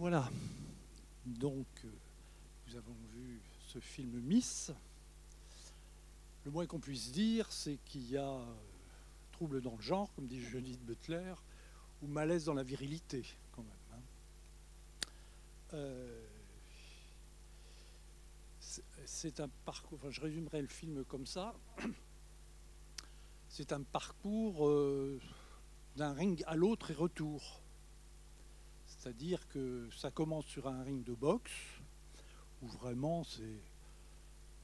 [0.00, 0.30] Voilà.
[1.26, 1.88] Donc, euh,
[2.66, 4.72] nous avons vu ce film Miss.
[6.46, 8.44] Le moins qu'on puisse dire, c'est qu'il y a euh,
[9.32, 11.34] trouble dans le genre, comme dit Judith Butler,
[12.00, 13.72] ou malaise dans la virilité, quand même.
[13.92, 15.06] hein.
[15.74, 16.26] Euh,
[19.04, 21.54] c'est- un parcours, enfin, je résumerai le film comme ça.
[23.50, 24.66] C'est un parcours
[25.96, 27.60] d'un ring à l'autre et retour.
[29.00, 31.50] C'est-à-dire que ça commence sur un ring de boxe,
[32.60, 33.62] où vraiment c'est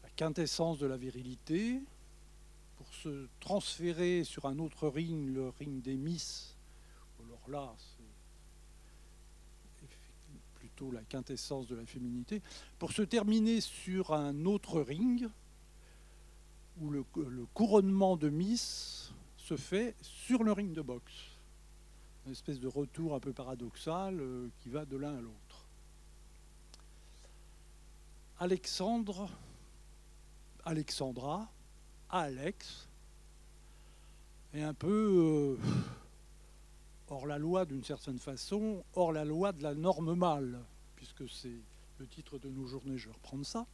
[0.03, 1.81] la quintessence de la virilité,
[2.77, 6.55] pour se transférer sur un autre ring, le ring des Miss.
[7.25, 7.75] Alors là,
[9.79, 9.89] c'est
[10.57, 12.43] plutôt la quintessence de la féminité,
[12.79, 15.31] pour se terminer sur un autre ring,
[16.83, 21.36] où le, le couronnement de Miss se fait sur le ring de boxe
[22.27, 25.67] une espèce de retour un peu paradoxal euh, qui va de l'un à l'autre.
[28.41, 29.31] Alexandre,
[30.65, 31.49] Alexandra,
[32.11, 32.89] Alex,
[34.55, 35.67] est un peu euh,
[37.09, 40.59] hors la loi d'une certaine façon, hors la loi de la norme mâle,
[40.97, 41.61] puisque c'est
[41.99, 43.67] le titre de nos journées, je vais reprendre ça.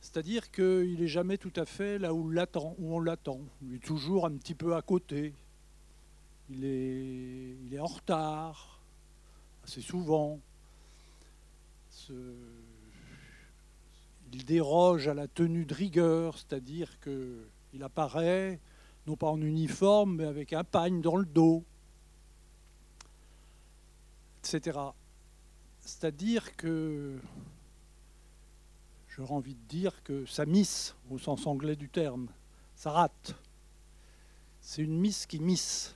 [0.00, 2.32] C'est-à-dire qu'il n'est jamais tout à fait là où,
[2.78, 3.40] on l'attend.
[3.62, 5.34] Il est toujours un petit peu à côté,
[6.50, 6.64] il
[7.72, 8.80] est, en retard,
[9.64, 10.38] assez souvent.
[14.32, 18.60] Il déroge à la tenue de rigueur, c'est-à-dire qu'il apparaît
[19.06, 21.62] non pas en uniforme, mais avec un pagne dans le dos,
[24.42, 24.78] etc.
[25.80, 27.18] C'est-à-dire que
[29.08, 32.28] j'aurais envie de dire que ça miss, au sens anglais du terme,
[32.74, 33.34] ça rate.
[34.60, 35.94] C'est une miss qui miss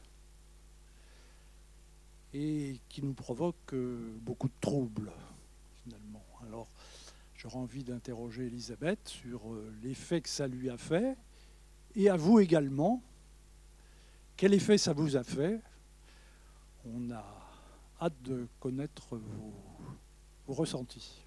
[2.34, 5.10] et qui nous provoque euh, beaucoup de troubles,
[5.82, 6.24] finalement.
[6.46, 6.68] Alors,
[7.34, 11.16] j'aurais envie d'interroger Elisabeth sur euh, l'effet que ça lui a fait,
[11.94, 13.02] et à vous également.
[14.36, 15.60] Quel effet ça vous a fait?
[16.84, 17.24] On a
[18.00, 21.24] hâte de connaître vos, ressentis.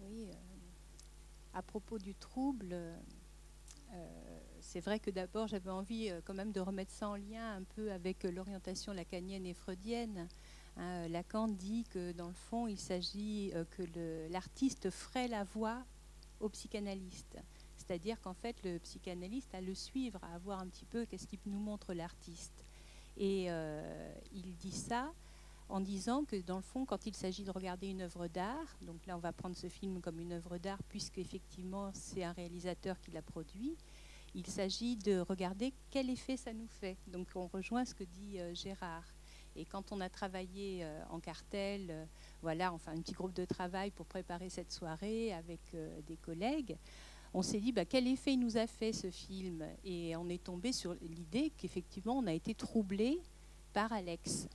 [0.00, 0.34] Oui, euh,
[1.54, 2.76] à propos du trouble,
[4.76, 7.62] c'est vrai que d'abord j'avais envie euh, quand même de remettre ça en lien un
[7.62, 10.28] peu avec euh, l'orientation lacanienne et freudienne.
[10.76, 13.82] Hein, euh, Lacan dit que dans le fond, il s'agit que
[14.30, 15.82] l'artiste ferait la voix
[16.40, 17.38] au psychanalyste.
[17.74, 21.38] C'est-à-dire qu'en fait, le psychanalyste a le suivre, à voir un petit peu qu'est-ce qui
[21.46, 22.66] nous montre l'artiste.
[23.16, 25.10] Et il dit ça
[25.70, 29.06] en disant que dans le fond, quand il s'agit de regarder une œuvre d'art, donc
[29.06, 33.00] là on va prendre ce film comme une œuvre d'art puisque effectivement c'est un réalisateur
[33.00, 33.74] qui l'a produit,
[34.36, 36.98] il s'agit de regarder quel effet ça nous fait.
[37.08, 39.14] Donc on rejoint ce que dit euh, Gérard.
[39.56, 42.04] Et quand on a travaillé euh, en cartel, euh,
[42.42, 45.60] voilà, enfin un petit groupe de travail pour préparer cette soirée avec
[46.06, 46.76] des collègues,
[47.32, 49.64] on s'est dit bah, quel effet il nous a fait ce film?
[49.84, 53.22] Et on est tombé sur l'idée qu'effectivement on a été troublé
[53.72, 54.48] par Alex.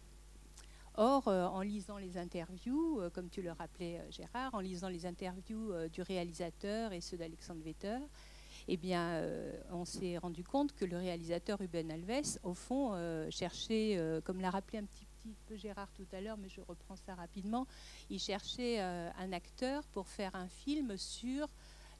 [0.95, 6.01] Or, en lisant les interviews, comme tu le rappelais Gérard, en lisant les interviews du
[6.01, 7.97] réalisateur et ceux d'Alexandre Vetter,
[8.67, 13.29] eh bien, euh, on s'est rendu compte que le réalisateur Ruben Alves, au fond, euh,
[13.29, 15.05] cherchait, euh, comme l'a rappelé un petit,
[15.45, 17.67] peu Gérard tout à l'heure, mais je reprends ça rapidement,
[18.09, 21.47] il cherchait un acteur pour faire un film sur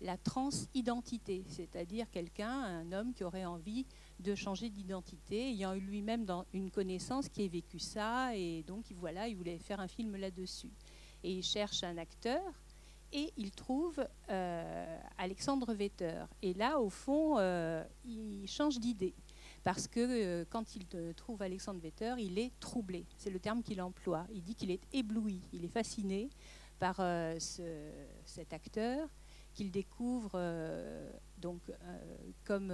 [0.02, 3.86] la transidentité, c'est-à-dire quelqu'un, un homme qui aurait envie
[4.20, 9.28] de changer d'identité, ayant eu lui-même une connaissance qui ait vécu ça, et donc voilà,
[9.28, 10.72] il voulait faire un film là-dessus.
[11.24, 12.42] Et il cherche un acteur,
[13.14, 16.24] et il trouve euh, Alexandre Vetter.
[16.42, 19.14] Et là, au fond, euh, il change d'idée.
[19.64, 20.86] Parce que euh, quand il
[21.16, 23.06] trouve Alexandre Vetter, il est troublé.
[23.18, 24.26] C'est le terme qu'il emploie.
[24.34, 26.30] Il dit qu'il est ébloui, il est fasciné
[26.80, 27.92] par ce-
[28.26, 29.08] cet acteur
[29.54, 30.32] qu'il découvre
[31.38, 31.60] donc
[32.46, 32.74] comme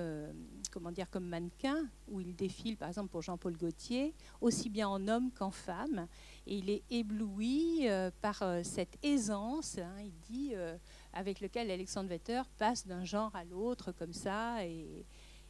[0.71, 5.07] comment dire comme mannequin où il défile par exemple pour Jean-Paul Gaultier aussi bien en
[5.07, 6.07] homme qu'en femme
[6.47, 10.77] et il est ébloui euh, par euh, cette aisance hein, il dit euh,
[11.13, 15.05] avec lequel Alexandre Vetter passe d'un genre à l'autre comme ça et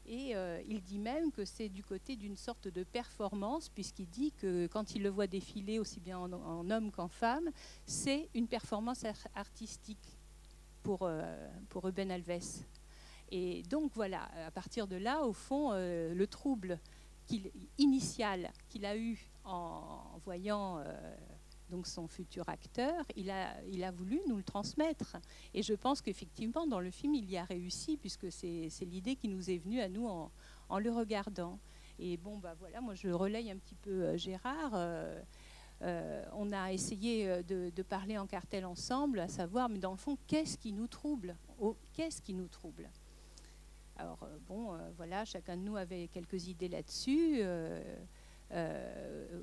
[0.09, 4.95] il dit même que c'est du côté d'une sorte de performance, puisqu'il dit que quand
[4.95, 7.49] il le voit défiler aussi bien en, homme qu'en femme,
[7.85, 10.17] c'est une performance ar- artistique
[10.81, 12.63] pour, euh, pour Ruben Alves.
[13.31, 16.79] Et donc voilà, à partir de là, au fond, le trouble
[17.77, 21.15] initial qu'il a eu en voyant euh,
[21.69, 25.17] donc son futur acteur, il a, il a voulu nous le transmettre.
[25.53, 29.27] Et je pense qu'effectivement, dans le film, il y a réussi, puisque c'est l'idée qui
[29.27, 30.31] nous est venue à nous en,
[30.69, 31.59] en le regardant.
[31.99, 34.71] Et bon, bah voilà, moi je relaye un petit peu euh, Gérard.
[34.75, 35.21] euh,
[36.33, 40.57] on a essayé de, parler en cartel ensemble, à savoir, mais dans le fond, qu'est-ce
[40.57, 41.35] qui nous trouble?
[41.93, 42.89] Qu'est-ce qui nous trouble?
[43.95, 47.41] Alors, bon, voilà, chacun de nous avait quelques idées là-dessus.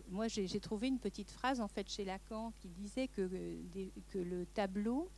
[0.08, 3.28] Moi, j'ai trouvé une petite phrase en fait chez Lacan qui disait que,
[4.10, 5.10] que le tableau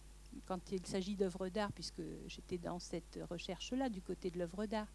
[0.45, 4.89] quand il s'agit d'œuvres d'art, puisque j'étais dans cette recherche-là du côté de l'œuvre d'art,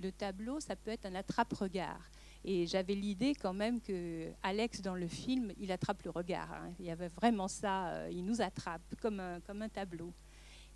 [0.00, 2.10] le tableau, ça peut être un attrape-regard.
[2.44, 6.52] Et j'avais l'idée quand même que Alex, dans le film, il attrape le regard.
[6.52, 6.72] Hein.
[6.78, 10.12] Il y avait vraiment ça, euh, il nous attrape comme un, tableau.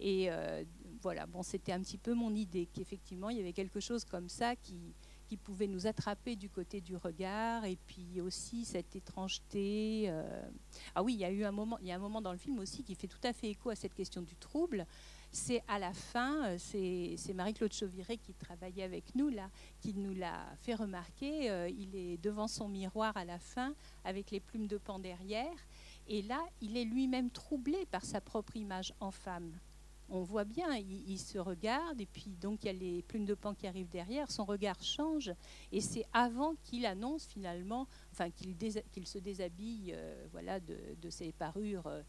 [0.01, 0.65] Et euh,
[1.03, 4.29] voilà, bon, c'était un petit peu mon idée, qu'effectivement, il y avait quelque chose comme
[4.29, 4.95] ça qui,
[5.29, 10.07] qui pouvait nous attraper du côté du regard, et puis aussi cette étrangeté.
[10.09, 10.49] Euh.
[10.95, 12.39] Ah oui, il y a eu un moment, il y a un moment dans le
[12.39, 14.87] film aussi qui fait tout à fait écho à cette question du trouble.
[15.31, 20.15] C'est à la fin, euh, c'est Marie-Claude Chauviré qui travaillait avec nous là, qui nous
[20.15, 21.51] l'a fait remarquer.
[21.51, 23.75] Euh, il est devant son miroir à la fin
[24.05, 25.57] avec les plumes de pan derrière,
[26.07, 29.53] et là, il est lui-même troublé par sa propre image en femme
[30.11, 33.35] on voit bien, il, se regarde, et puis donc il y a les plumes de
[33.35, 35.33] pan qui arrivent derrière, son regard change,
[35.73, 41.87] et c'est avant qu'il annonce finalement, enfin qu'il se déshabille euh, voilà, de, ses parures
[41.87, 42.03] euh,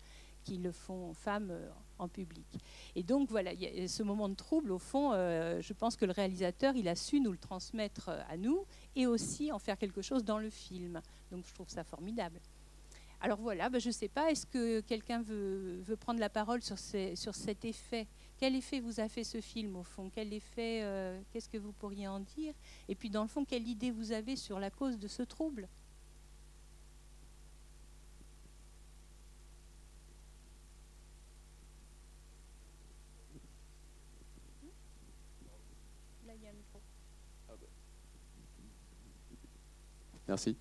[0.43, 2.47] qui le font femme euh, en public.
[2.95, 3.51] Et donc voilà,
[3.87, 7.31] ce moment de trouble, au fond, je pense que le réalisateur, il a su nous
[7.31, 8.65] le transmettre à nous,
[8.95, 11.01] et aussi en faire quelque chose dans le film.
[11.31, 12.39] Donc je trouve ça formidable.
[13.21, 16.79] Alors voilà, ben, je ne sais pas, est-ce que quelqu'un veut, prendre la parole sur,
[16.79, 18.07] sur, cet effet?
[18.37, 20.09] Quel effet vous a fait ce film au fond?
[20.09, 22.53] Quel effet, euh, qu'est-ce que vous pourriez en dire?
[22.87, 25.67] Et puis dans le fond, quelle idée vous avez sur la cause de ce trouble?
[40.29, 40.55] Merci.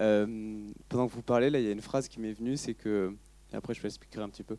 [0.00, 2.74] Euh, pendant que vous parlez, là, il y a une phrase qui m'est venue, c'est
[2.74, 3.14] que,
[3.52, 4.56] et après je vais expliquer un petit peu,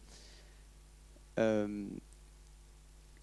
[1.39, 1.87] euh,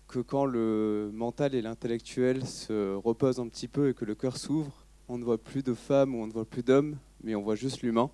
[0.08, 4.36] que quand le mental et l'intellectuel se reposent un petit peu et que le cœur
[4.36, 7.42] s'ouvre, on ne voit plus de femmes ou on ne voit plus d'hommes, mais on
[7.42, 8.10] voit juste l'humain.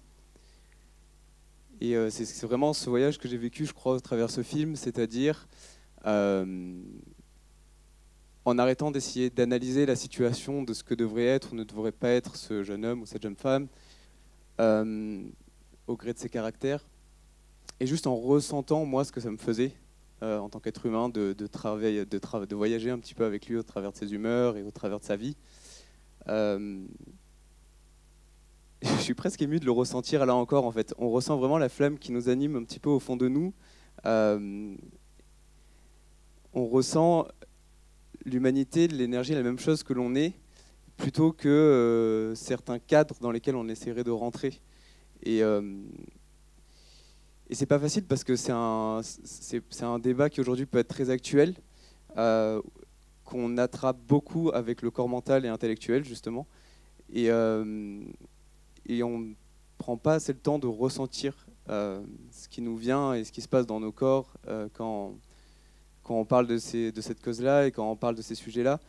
[1.81, 4.77] Et euh, c'est vraiment ce voyage que j'ai vécu, je crois, à travers ce film,
[4.77, 5.49] c'est-à-dire
[8.45, 12.11] en arrêtant d'essayer d'analyser la situation de ce que devrait être ou ne devrait pas
[12.11, 13.69] être ce jeune homme ou cette jeune femme,
[14.61, 15.23] euh,
[15.87, 16.87] au gré de ses caractères,
[17.81, 19.73] et juste en ressentant moi ce que ça me faisait
[20.23, 23.57] euh, en tant qu'être humain de, de, de, de, voyager un petit peu avec lui
[23.57, 25.37] au travers de ses humeurs et au travers de sa vie.
[26.29, 26.85] Euh,
[28.83, 30.95] je suis presque ému de le ressentir là encore en fait.
[30.99, 33.53] On ressent vraiment la flamme qui nous anime un petit peu au fond de nous.
[34.05, 34.77] on
[36.55, 37.27] ressent
[38.25, 40.35] l'humanité, l'énergie, la même chose que l'on est,
[40.97, 44.61] plutôt que euh, certains cadres dans lesquels on essaierait de rentrer.
[45.25, 45.63] Et, euh,
[47.49, 50.89] et c'est pas facile parce que c'est un, c'est, un débat qui aujourd'hui peut être
[50.89, 51.55] très actuel,
[52.17, 52.61] euh,
[53.25, 56.47] qu'on attrape beaucoup avec le corps mental et intellectuel, justement.
[57.13, 58.03] Et, euh,
[58.87, 59.35] et on ne
[59.79, 63.49] prend pas assez le temps de ressentir ce qui nous vient et ce qui se
[63.49, 64.35] passe dans nos corps
[64.75, 65.15] quand,
[66.03, 68.81] quand on parle de, ces, de cette cause-là et quand on parle de ces sujets-là.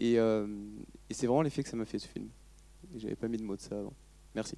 [0.00, 0.18] Et,
[1.08, 2.28] et c'est vraiment l'effet que ça m'a fait ce film.
[2.96, 3.92] J'avais pas mis de mots de ça avant.
[4.34, 4.56] Merci.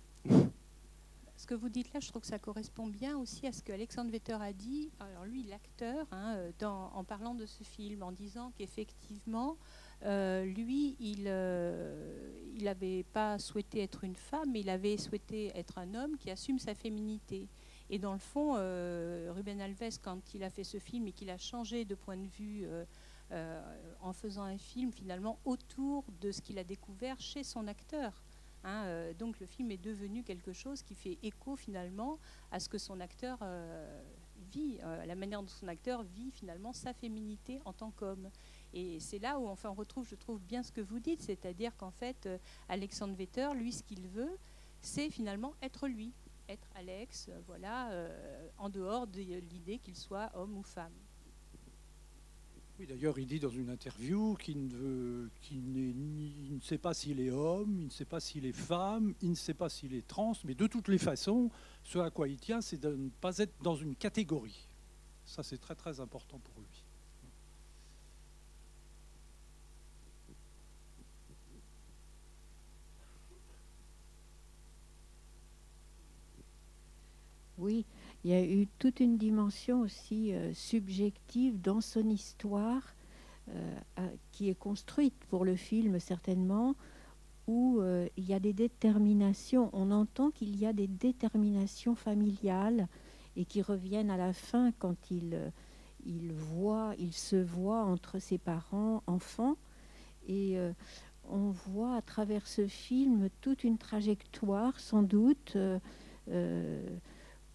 [1.37, 3.71] Ce que vous dites là, je trouve que ça correspond bien aussi à ce que
[3.71, 8.53] Alexandre Vetter a dit, alors lui, l'acteur, hein, en parlant de ce film, en disant
[8.57, 9.59] qu'effectivement,
[10.05, 11.25] euh, lui, il
[12.65, 16.31] n'avait euh, pas souhaité être une femme, mais il avait souhaité être un homme qui
[16.31, 17.49] assume sa féminité.
[17.91, 21.31] Et dans le fond, euh, Ruben Alves, quand il a fait ce film et qu'il
[21.31, 22.67] a changé de point de vue
[23.31, 28.23] en faisant un film finalement autour de ce qu'il a découvert chez son acteur.
[28.65, 32.19] Hein, donc le film est devenu quelque chose qui fait écho finalement
[32.51, 33.39] à ce que son acteur
[34.53, 38.31] vit, à la manière dont son acteur vit finalement sa féminité en tant qu'homme.
[38.73, 41.77] Et c'est là où enfin, on retrouve, je trouve, bien ce que vous dites, c'est-à-dire
[41.77, 42.29] qu'en fait,
[42.69, 44.37] Alexandre Vetter, lui, ce qu'il veut,
[44.81, 46.13] c'est finalement être lui
[46.49, 50.95] être Alex, euh, voilà, euh, en dehors de l'idée qu'il soit homme ou femme.
[52.79, 57.79] Oui, d'ailleurs, il dit dans une interview qu'il ne, ne sait pas s'il est homme,
[57.81, 60.55] il ne sait pas s'il est femme, il ne sait pas s'il est trans, mais
[60.55, 61.51] de toutes les façons,
[61.83, 64.69] ce à quoi il tient, c'est de ne pas être dans une catégorie.
[65.25, 66.85] Ça, c'est très très important pour lui.
[77.59, 77.87] Oui,
[78.27, 82.97] il y a eu toute une dimension aussi euh, subjective dans son histoire
[83.51, 83.79] euh,
[84.33, 86.75] qui est construite pour le film certainement,
[87.47, 92.89] où euh, il y a des déterminations, on entend qu'il y a des déterminations familiales
[93.37, 95.53] et qui reviennent à la fin quand il,
[96.05, 99.57] il voit, il se voit entre ses parents enfants.
[100.27, 100.73] Et euh,
[101.29, 105.79] on voit à travers ce film toute une trajectoire, sans doute, euh,
[106.29, 106.89] euh,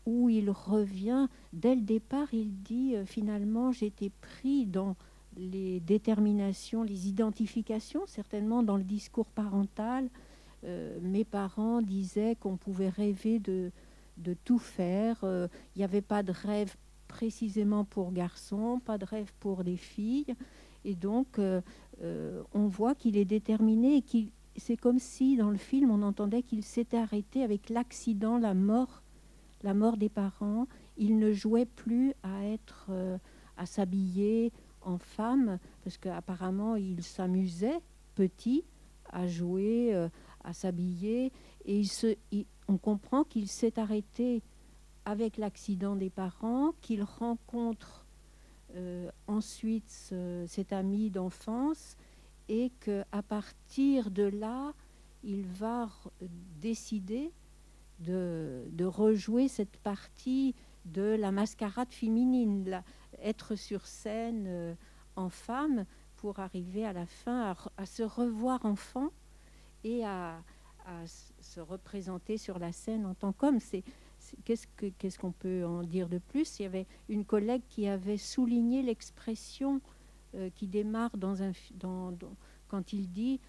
[0.05, 1.27] où il revient.
[1.53, 4.95] Dès le départ, il dit finalement, j'étais pris dans
[5.37, 10.09] les déterminations, les identifications, certainement dans le discours parental.
[11.01, 13.71] mes parents disaient qu'on pouvait rêver de,
[14.43, 15.17] tout faire.
[15.23, 16.75] Il n'y avait pas de rêve
[17.07, 20.33] précisément pour garçons, pas de rêve pour des filles.
[20.85, 21.61] Et donc, euh,
[22.01, 26.01] euh, on voit qu'il est déterminé et qu'il c'est comme si dans le film on
[26.01, 29.01] entendait qu'il s'était arrêté avec l'accident, la mort,
[29.63, 30.67] la mort des parents.
[30.97, 33.17] Il ne jouait plus à être, euh,
[33.57, 34.51] à s'habiller
[34.81, 37.79] en femme parce qu'apparemment il s'amusait
[38.15, 38.63] petit
[39.09, 39.93] à jouer,
[40.43, 41.31] à s'habiller
[41.65, 41.83] et
[42.67, 44.41] on comprend qu'il s'est arrêté
[45.05, 48.05] avec l'accident des parents, qu'il rencontre
[48.75, 50.13] euh, ensuite
[50.47, 51.97] cet ami d'enfance
[52.47, 54.73] et qu'à partir de là,
[55.23, 55.89] il va
[56.61, 57.31] décider
[58.01, 60.55] de, rejouer cette partie
[60.85, 62.83] de la mascarade féminine,
[63.21, 64.73] être sur scène euh,
[65.15, 65.85] en femme
[66.17, 69.09] pour arriver à la fin à, se revoir enfant
[69.83, 70.41] et à,
[71.39, 73.59] se représenter sur la scène en tant qu'homme.
[73.59, 73.83] C'est
[74.43, 76.59] qu'est-ce qu'on peut en dire de plus?
[76.59, 79.79] Il y avait une collègue qui avait souligné l'expression
[80.35, 81.11] euh, qui démarre
[82.67, 83.39] quand il dit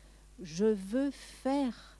[0.40, 1.98] je veux faire.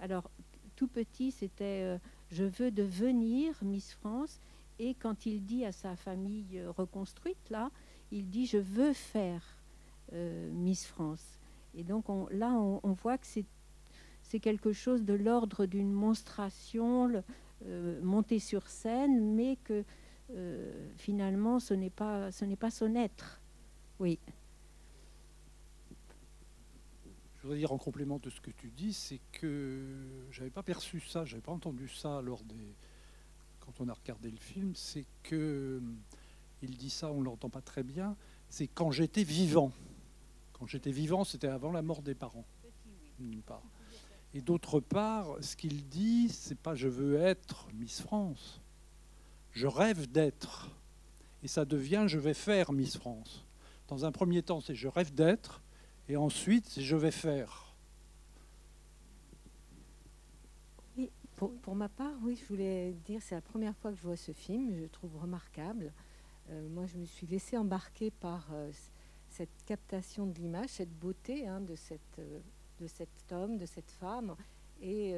[0.00, 0.30] Alors
[0.76, 1.98] tout petit, c'était euh,
[2.30, 4.40] je veux devenir Miss France.
[4.78, 7.70] Et quand il dit à sa famille euh, reconstruite, là,
[8.12, 9.42] il dit je veux faire
[10.52, 11.40] Miss France.
[11.74, 13.26] Et donc là, on, voit que
[14.22, 17.10] c'est quelque chose de l'ordre d'une monstration.
[17.64, 19.82] Euh, monter sur scène, mais que
[20.34, 23.40] euh, finalement ce n'est pas, ce n'est pas son être.
[23.98, 24.18] Oui.
[27.35, 29.84] Je voudrais dire en complément de ce que tu dis, c'est que
[30.30, 32.74] j'avais pas perçu ça, j'avais pas entendu ça lors des
[33.60, 35.82] quand on a regardé le film, c'est que
[36.62, 38.16] il dit ça, on l'entend pas très bien.
[38.48, 39.72] C'est quand j'étais vivant.
[40.52, 42.46] Quand j'étais vivant, c'était avant la mort des parents.
[44.34, 48.60] Et d'autre part, ce qu'il dit, c'est pas je veux être Miss France.
[49.52, 50.70] Je rêve d'être.
[51.42, 53.44] Et ça devient je vais faire Miss France.
[53.88, 55.60] Dans un premier temps, c'est je rêve d'être.
[56.08, 57.74] Et ensuite, je vais faire.
[60.96, 64.16] Oui, pour, ma part, oui, je voulais dire, c'est la première fois que je vois
[64.16, 64.72] ce film.
[64.72, 65.92] Je le trouve remarquable.
[66.50, 68.70] Euh, moi, je me suis laissée embarquer par euh,
[69.30, 72.18] cette captation de l'image, cette beauté hein, de cette.
[72.18, 72.40] Euh,
[72.78, 74.36] de cet homme, de cette femme.
[74.82, 75.14] Et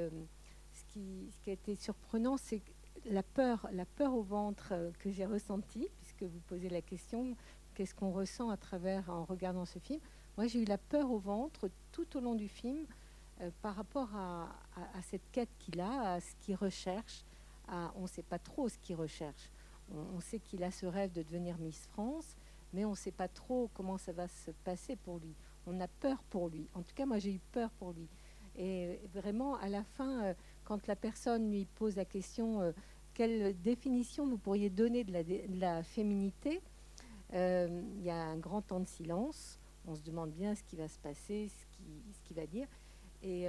[0.72, 2.62] ce, qui, a été surprenant, c'est
[3.04, 7.34] la peur, la peur au ventre que j'ai ressentie, puisque vous posez la question,
[7.74, 9.98] qu'est-ce qu'on ressent à travers en regardant ce film
[10.38, 12.86] Moi, j'ai eu la peur au ventre tout au long du film
[13.40, 14.48] euh, par rapport à,
[15.02, 17.24] cette quête qu'il a, à ce qu'il recherche.
[17.68, 19.50] on ne sait pas trop ce qu'il recherche.
[19.92, 22.36] On, sait qu'il a ce rêve de devenir Miss France,
[22.72, 25.34] mais on ne sait pas trop comment ça va se passer pour lui
[25.66, 26.68] on a peur pour lui.
[26.74, 28.08] En tout cas, moi, j'ai eu peur pour lui.
[28.56, 32.72] Et vraiment, à la fin, euh, quand la personne lui pose la question euh,
[33.12, 36.62] quelle définition vous pourriez donner de la, féminité,
[37.32, 39.58] il y a un grand temps de silence.
[39.88, 42.68] On se demande bien ce qui va se passer, ce qu'il va dire.
[43.22, 43.46] Et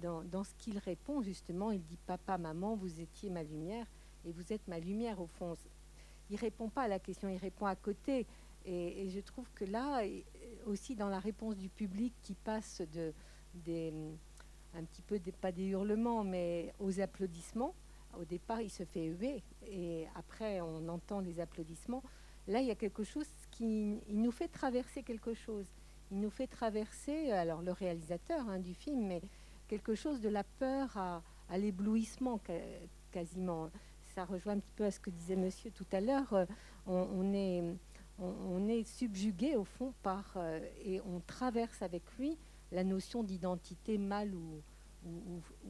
[0.00, 3.86] dans, dans, ce qu'il répond, justement, il dit Papa, maman, vous étiez ma lumière
[4.24, 5.54] et vous êtes ma lumière au fond.
[6.30, 8.24] Il répond pas à la question, il répond à côté.
[8.64, 10.02] Et, je trouve que là,
[10.66, 13.12] aussi dans la réponse du public qui passe de,
[14.74, 17.74] un petit peu, des, pas des hurlements, mais aux applaudissements.
[18.16, 22.02] Au départ, il se fait huer et après, on entend les applaudissements.
[22.46, 23.26] Là, il y a quelque chose
[23.60, 25.66] il nous fait traverser quelque chose.
[26.10, 29.20] Il nous fait traverser, alors le réalisateur hein, du film, mais
[29.68, 31.22] quelque chose de la peur à,
[31.56, 32.40] l'éblouissement
[33.10, 33.70] quasiment.
[34.14, 36.46] Ça rejoint un petit peu à ce que disait monsieur tout à l'heure.
[36.86, 37.32] On,
[38.18, 42.36] on est subjugué au fond par euh, et on traverse avec lui
[42.72, 44.62] la notion d'identité mâle ou,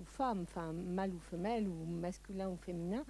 [0.05, 3.05] femme, enfin mâle ou femelle ou masculin ou féminin.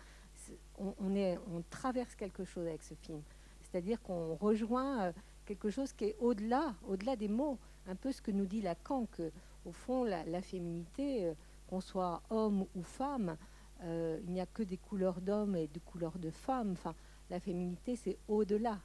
[0.78, 3.22] On traverse quelque chose avec ce film.
[3.70, 5.12] C'est-à-dire qu'on rejoint euh,
[5.44, 7.58] quelque chose qui est au-delà, au-delà des mots.
[7.86, 9.30] Un peu ce que nous dit Lacan, que
[9.64, 11.34] au fond la, féminité, euh,
[11.68, 13.36] qu'on soit homme ou femme,
[13.84, 16.72] il n'y a que des couleurs d'homme et des couleurs de femme.
[16.72, 16.96] Enfin,
[17.30, 18.80] la féminité, c'est au-delà.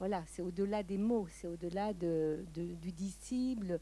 [0.00, 3.78] voilà, c'est au-delà des mots, c'est au-delà de, du disciple.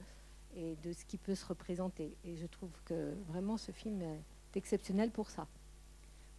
[0.54, 2.14] et de ce qui peut se représenter.
[2.24, 4.22] Et je trouve que vraiment ce film est
[4.54, 5.46] exceptionnel pour ça.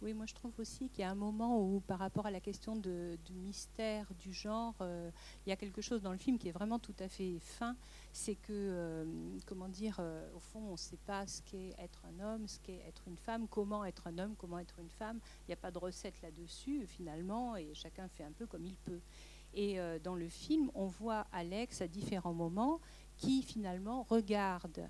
[0.00, 2.38] Oui, moi je trouve aussi qu'il y a un moment où, par rapport à la
[2.38, 5.10] question de, du mystère du genre, euh,
[5.44, 7.74] il y a quelque chose dans le film qui est vraiment tout à fait fin.
[8.12, 9.04] C'est que, euh,
[9.44, 12.60] comment dire, euh, au fond, on ne sait pas ce qu'est être un homme, ce
[12.60, 15.18] qu'est être une femme, comment être un homme, comment être une femme.
[15.42, 18.76] Il n'y a pas de recette là-dessus, finalement, et chacun fait un peu comme il
[18.76, 19.00] peut.
[19.54, 22.80] Et dans le film, on voit Alex à différents moments
[23.16, 24.88] qui, finalement, regarde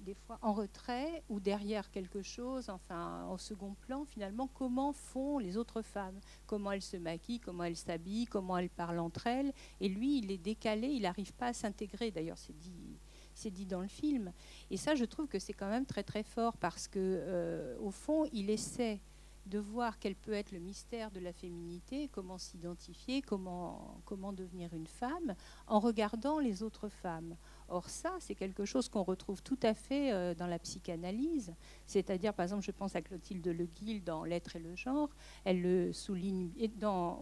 [0.00, 5.38] des fois en retrait ou derrière quelque chose, enfin en second plan, finalement, comment font
[5.38, 9.52] les autres femmes, comment elles se maquillent, comment elles s'habillent, comment elles parlent entre elles?
[9.80, 12.10] Et lui, il est décalé, il n'arrive pas à s'intégrer.
[12.10, 12.98] D'ailleurs, c'est dit,
[13.34, 14.32] c'est dit dans le film.
[14.70, 17.90] Et ça, je trouve que c'est quand même très très fort parce que, euh, au
[17.90, 19.00] fond, il essaie
[19.46, 24.86] de voir quel peut être le mystère de la féminité, comment s'identifier, comment devenir une
[24.86, 25.34] femme,
[25.66, 27.36] en regardant les autres femmes.
[27.68, 31.54] Or ça, c'est quelque chose qu'on retrouve tout à fait euh, dans la psychanalyse.
[31.86, 35.08] C'est-à-dire, par exemple, je pense à Clotilde Le Guil dans L'être et le genre.
[35.44, 36.70] Elle le souligne et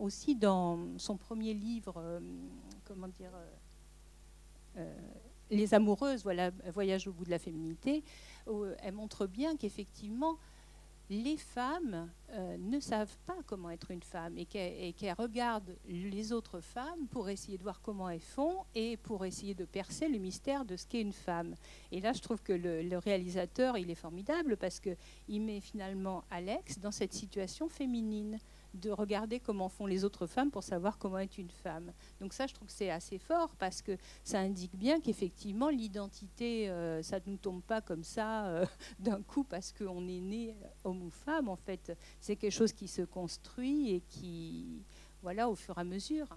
[0.00, 2.20] aussi dans son premier livre, euh,
[2.84, 3.30] comment dire,
[4.76, 4.92] euh,
[5.50, 8.02] Les amoureuses, voilà, Voyage au bout de la féminité.
[8.48, 10.38] Où elle montre bien qu'effectivement,
[11.12, 16.60] les femmes euh, ne savent pas comment être une femme et qu'elles regardent les autres
[16.60, 20.64] femmes pour essayer de voir comment elles font et pour essayer de percer le mystère
[20.64, 21.54] de ce qu'est une femme.
[21.90, 26.24] Et là, je trouve que le, le réalisateur, il est formidable parce qu'il met finalement
[26.30, 28.38] Alex dans cette situation féminine
[28.74, 31.92] de regarder comment font les autres femmes pour savoir comment est une femme.
[32.20, 36.68] Donc ça, je trouve que c'est assez fort parce que ça indique bien qu'effectivement, l'identité,
[36.70, 38.66] euh, ça ne nous tombe pas comme ça euh,
[38.98, 41.48] d'un coup parce qu'on est né homme ou femme.
[41.48, 44.84] En fait, c'est quelque chose qui se construit et qui,
[45.22, 46.28] voilà, au fur et à mesure.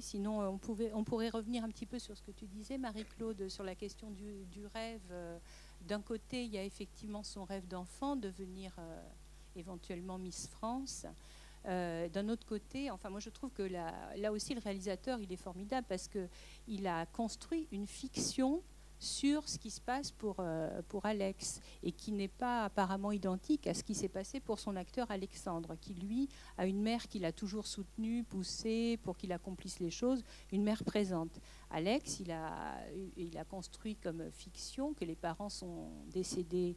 [0.00, 3.64] Sinon euh, on, pourrait revenir un petit peu sur ce que tu disais, Marie-Claude, sur
[3.64, 5.00] la question du, rêve.
[5.10, 5.38] Euh,
[5.82, 9.02] d'un côté, il y a effectivement son rêve d'enfant, devenir euh,
[9.54, 11.06] éventuellement Miss France.
[11.64, 15.84] D'un autre côté, enfin moi je trouve que là aussi le réalisateur il est formidable
[15.88, 18.62] parce qu'il a construit une fiction
[18.98, 23.66] sur ce qui se passe pour, euh, pour Alex et qui n'est pas apparemment identique
[23.66, 26.28] à ce qui s'est passé pour son acteur Alexandre, qui lui
[26.58, 30.82] a une mère qui l'a toujours soutenu, poussé pour qu'il accomplisse les choses, une mère
[30.84, 31.40] présente.
[31.70, 32.78] Alex, il a,
[33.16, 36.76] il a construit comme fiction que les parents sont décédés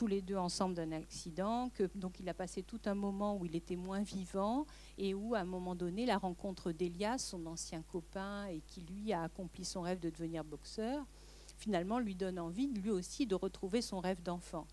[0.00, 3.44] tous les deux ensemble d'un accident, que donc il a passé tout un moment où
[3.44, 4.64] il était moins vivant
[4.96, 9.12] et où à un moment donné la rencontre d'Elias, son ancien copain et qui lui
[9.12, 11.04] a accompli son rêve de devenir boxeur,
[11.60, 14.66] finalement lui donne envie lui aussi de retrouver son rêve d'enfant.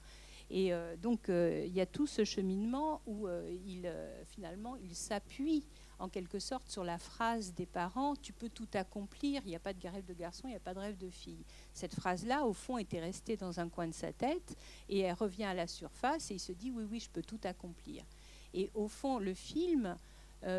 [0.50, 3.92] Et euh, donc euh, il y a tout ce cheminement où euh, il
[4.28, 5.66] finalement il s'appuie
[6.00, 9.60] en quelque sorte sur la phrase des parents tu peux tout accomplir, il n'y a
[9.60, 11.44] pas de rêve de garçon, il n'y a pas de rêve de fille.
[11.74, 14.56] Cette phrase-là, au fond, était restée dans un coin de sa tête
[14.88, 17.40] et elle revient à la surface et il se dit oui oui je peux tout
[17.44, 18.06] accomplir.
[18.54, 19.98] Et au fond, le film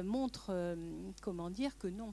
[0.04, 0.76] montre
[1.22, 2.12] comment dire que non,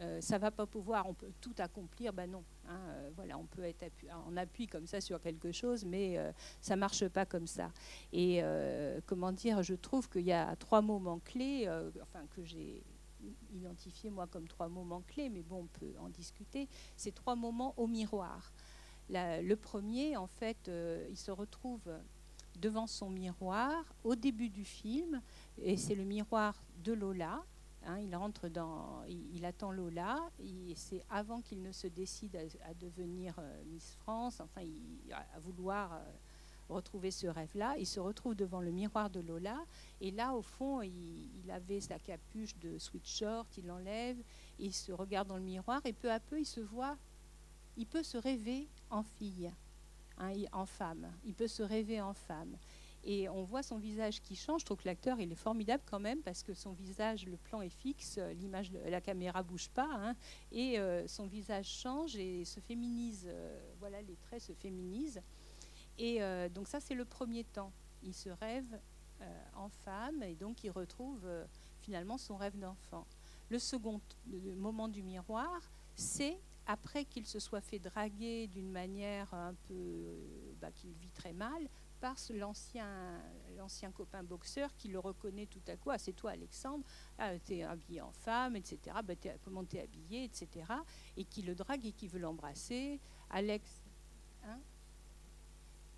[0.00, 2.42] euh, ça va pas pouvoir, on peut tout accomplir, ben non.
[2.66, 3.84] Hein, euh, voilà, on peut être
[4.26, 7.70] en appui comme ça sur quelque chose, mais euh, ça marche pas comme ça.
[8.12, 8.42] Et
[9.06, 11.68] comment dire, je trouve qu'il y a trois moments clés,
[12.02, 12.82] enfin que j'ai
[13.52, 16.68] identifié moi comme trois moments clés, mais bon, on peut en discuter.
[16.96, 18.52] Ces trois moments au miroir.
[19.10, 20.70] le premier, en fait,
[21.10, 21.90] il se retrouve
[22.58, 25.20] devant son miroir au début du film,
[25.58, 27.44] et c'est le miroir de Lola.
[27.86, 30.18] Hein, il rentre dans, il, attend Lola,
[30.76, 34.62] c'est avant qu'il ne se décide à, devenir euh, Miss France, enfin,
[35.34, 35.98] à vouloir euh,
[36.68, 37.76] retrouver ce rêve-là.
[37.78, 39.58] Il se retrouve devant le miroir de Lola,
[40.02, 44.18] et là, au fond, il, avait sa capuche de sweatshirt, il l'enlève,
[44.58, 46.98] il se regarde dans le miroir, et peu à peu, il se voit,
[47.78, 49.50] il peut se rêver en fille,
[50.18, 52.56] hein, en femme, il peut se rêver en femme.
[53.04, 54.60] Et on voit son visage qui change.
[54.60, 57.62] Je trouve que l'acteur, il est formidable quand même parce que son visage, le plan
[57.62, 60.14] est fixe, l'image, la caméra bouge pas, hein,
[60.52, 63.26] et euh, son visage change et se féminise.
[63.26, 65.22] Euh, voilà, les traits se féminisent.
[65.98, 67.72] Et euh, donc ça, c'est le premier temps.
[68.02, 68.78] Il se rêve
[69.54, 71.28] en femme et donc il retrouve
[71.82, 73.06] finalement son rêve d'enfant.
[73.50, 74.00] Le second
[74.56, 75.60] moment du miroir,
[75.94, 80.16] c'est après qu'il se soit fait draguer d'une manière un peu
[80.60, 81.68] bah, qu'il vit très mal,
[82.00, 85.90] par l'ancien, copain boxeur qui le reconnaît tout à coup.
[85.90, 86.84] Ah, c'est toi, Alexandre,
[87.18, 88.96] ah, tu es habillé en femme, etc.
[89.04, 90.72] Bah, es, comment tu es habillé, etc.
[91.16, 93.00] Et qui le drague et qui veut l'embrasser.
[93.30, 93.82] Alex,
[94.44, 94.60] Hein?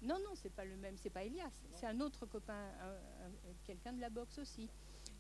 [0.03, 2.73] Non, non, c'est pas le même, c'est pas Elias, c'est un autre copain,
[3.65, 4.69] quelqu'un de la boxe aussi.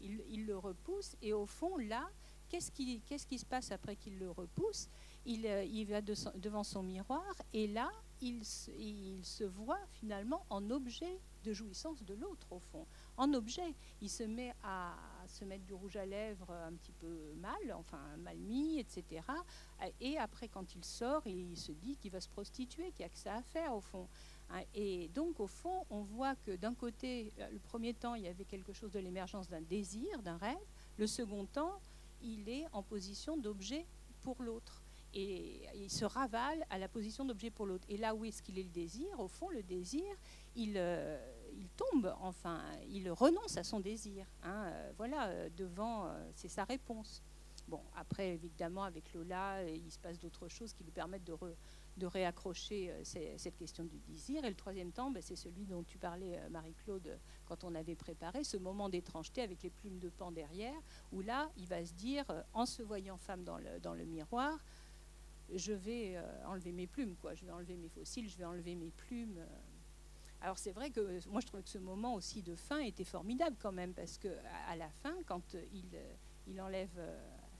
[0.00, 2.10] Il, le repousse et au fond, là,
[2.48, 4.88] qu'est-ce qui, qu'est-ce qui se passe après qu'il le repousse?
[5.24, 7.88] Il, euh, il, va devant son miroir et là,
[8.22, 12.86] il, se voit finalement en objet de jouissance de l'autre, au fond.
[13.16, 17.34] En objet, il se met à se mettre du rouge à lèvres un petit peu
[17.34, 19.22] mal, enfin mal mis, etc.
[20.00, 23.08] Et après, quand il sort, il se dit qu'il va se prostituer, qu'il n'y a
[23.08, 24.08] que ça à faire, au fond.
[24.50, 28.22] Hein, et donc, au fond, on voit que d'un côté, euh, le premier temps, il
[28.22, 30.56] y avait quelque chose de l'émergence d'un désir, d'un rêve.
[30.98, 31.80] Le second temps,
[32.20, 33.86] il est en position d'objet
[34.20, 34.81] pour l'autre.
[35.14, 37.86] Et il se ravale à la position d'objet pour l'autre.
[37.88, 39.20] Et là où est-ce qu'il est le désir?
[39.20, 40.04] Au fond, le désir,
[40.56, 41.18] il, euh,
[41.54, 44.26] il tombe, enfin, il renonce à son désir.
[44.42, 47.22] Hein, euh, voilà, devant, c'est sa réponse.
[47.68, 51.36] Bon, après, évidemment, avec Lola, il se passe d'autres choses qui lui permettent de,
[51.96, 54.44] de réaccrocher euh, cette question du désir.
[54.44, 57.94] Et le troisième temps, ben, c'est celui dont tu parlais, euh, Marie-Claude, quand on avait
[57.94, 60.78] préparé, ce moment d'étrangeté avec les plumes de pan derrière,
[61.12, 64.04] où là, il va se dire, euh, en se voyant femme dans le, dans le
[64.04, 64.58] miroir,
[65.54, 67.34] je vais enlever mes plumes, quoi.
[67.34, 69.40] je vais enlever mes fossiles, je vais enlever mes plumes.
[70.40, 73.56] Alors c'est vrai que moi je trouvais que ce moment aussi de fin était formidable
[73.60, 74.28] quand même, parce que
[74.68, 75.98] à la fin, quand il,
[76.46, 76.98] il enlève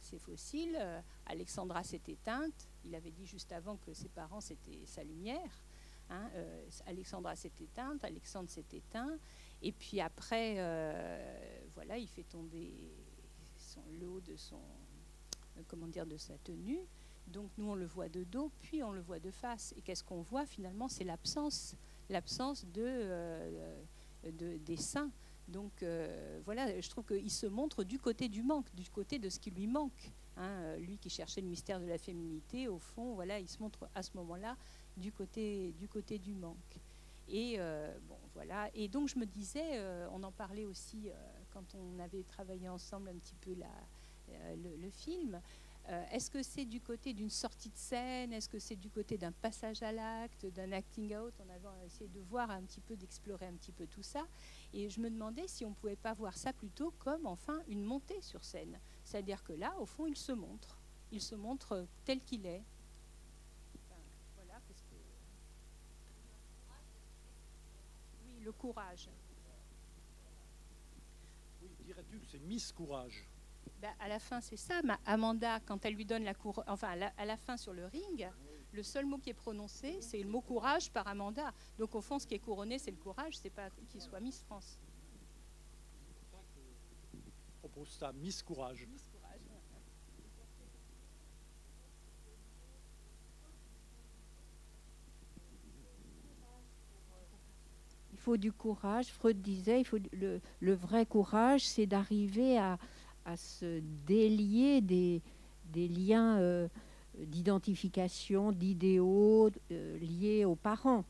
[0.02, 0.76] ses fossiles.
[0.78, 2.68] Euh, Alexandra s'est éteinte.
[2.84, 5.64] Il avait dit juste avant que ses parents, c'était sa lumière.
[6.10, 9.16] Hein, euh, Alexandra s'est éteinte, Alexandre s'est éteint.
[9.62, 12.92] Et puis après, euh, voilà, il fait tomber
[13.56, 14.60] son, le haut de son,
[15.68, 16.80] comment dire, de sa tenue.
[17.28, 19.72] Donc nous, on le voit de dos, puis on le voit de face.
[19.76, 21.76] Et qu'est-ce qu'on voit finalement C'est l'absence,
[22.10, 23.08] l'absence de,
[24.30, 25.10] de, des seins.
[25.48, 29.28] Donc euh, voilà, je trouve qu'il se montre du côté du manque, du côté de
[29.28, 30.12] ce qui lui manque.
[30.36, 30.48] Hein.
[30.48, 33.88] Euh, lui qui cherchait le mystère de la féminité, au fond, voilà, il se montre
[33.94, 34.56] à ce moment-là
[34.96, 36.56] du côté, du côté du manque.
[37.28, 38.70] Et euh, bon, voilà.
[38.74, 39.80] Et donc je me disais,
[40.12, 41.10] on en parlait aussi
[41.52, 43.68] quand on avait travaillé ensemble un petit peu la,
[44.56, 45.40] le, film.
[45.88, 48.32] Euh, est-ce que c'est du côté d'une sortie de scène?
[48.32, 51.34] Est-ce que c'est du côté d'un passage à l'acte, d'un acting out?
[51.40, 54.24] On avait essayé de voir un petit peu, d'explorer un petit peu tout ça.
[54.72, 57.82] Et je me demandais si on ne pouvait pas voir ça plutôt comme enfin une
[57.82, 58.78] montée sur scène.
[59.04, 60.78] C'est-à-dire que là, au fond, il se montre.
[61.10, 62.62] Il se montre tel qu'il est.
[68.24, 69.10] Oui, le courage.
[71.60, 73.26] Oui, dirais-tu que c'est Miss Courage?
[73.82, 74.80] Bah, à la fin, c'est ça.
[75.04, 78.28] Amanda, quand elle lui donne la cour, enfin à la, fin sur le ring,
[78.72, 81.52] le seul mot qui est prononcé, c'est le mot courage par Amanda.
[81.78, 84.40] Donc au fond, ce qui est couronné, c'est le courage, c'est pas qu'il soit Miss
[84.42, 84.78] France.
[87.12, 88.86] On propose ça, Miss Courage.
[98.12, 99.08] Il faut du courage.
[99.08, 102.78] Freud disait, il faut le vrai courage, c'est d'arriver à,
[103.24, 105.22] à se délier des,
[105.88, 106.68] liens euh,
[107.18, 111.04] d'identification, d'idéaux euh, liés aux parents.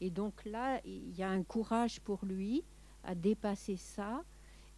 [0.00, 2.62] Et donc là, il y a un courage pour lui
[3.04, 4.22] à dépasser ça,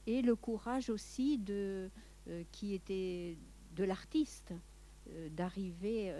[0.07, 1.91] et le courage aussi de,
[2.29, 3.37] euh, qui était
[3.75, 4.53] de l'artiste,
[5.31, 6.12] d'arriver.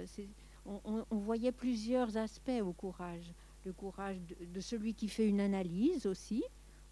[0.64, 3.35] On, voyait plusieurs aspects au courage.
[3.66, 6.42] Le courage de celui qui fait une analyse aussi,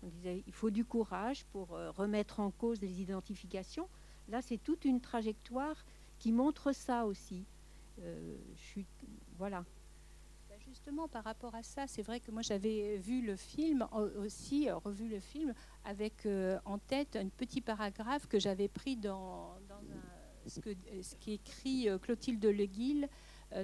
[0.06, 3.88] on disait il faut du courage pour euh, remettre en cause les identifications.
[4.28, 5.84] Là, c'est toute une trajectoire
[6.18, 7.44] qui montre ça aussi.
[8.00, 8.36] Euh,
[9.36, 9.64] voilà.
[10.48, 13.86] Bah, justement, par rapport à ça, c'est vrai que moi j'avais vu le film
[14.18, 16.26] aussi, euh, revu le film avec
[16.64, 19.56] en tête un petit paragraphe que j'avais pris dans,
[20.46, 20.70] ce, que,
[21.02, 23.08] ce qui écrit Clotilde Leguil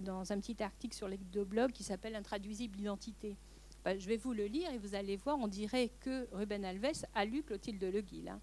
[0.02, 3.36] dans un petit article sur les deux blogs qui s'appelle Intraduisible identité.
[3.84, 7.04] Bah, je vais vous le lire et vous allez voir, on dirait que Ruben Alves
[7.14, 8.28] a lu Clotilde Le Guil.
[8.28, 8.40] Hein.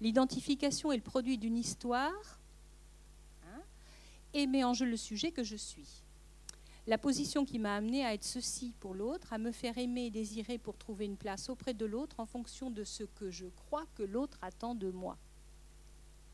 [0.00, 2.40] L'identification est le produit d'une histoire
[3.46, 3.62] hein,
[4.34, 6.02] et met en jeu le sujet que je suis.
[6.86, 10.10] La position qui m'a amené à être ceci pour l'autre, à me faire aimer et
[10.10, 13.86] désirer pour trouver une place auprès de l'autre en fonction de ce que je crois
[13.94, 15.16] que l'autre attend de moi.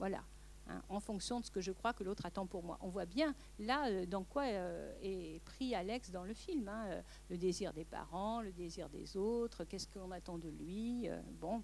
[0.00, 0.24] Voilà.
[0.70, 2.78] Hein, en fonction de ce que je crois que l'autre attend pour moi.
[2.80, 6.68] On voit bien là euh, dans quoi euh, est pris Alex dans le film.
[6.68, 11.08] Hein, euh, le désir des parents, le désir des autres, qu'est-ce qu'on attend de lui.
[11.40, 11.62] bon.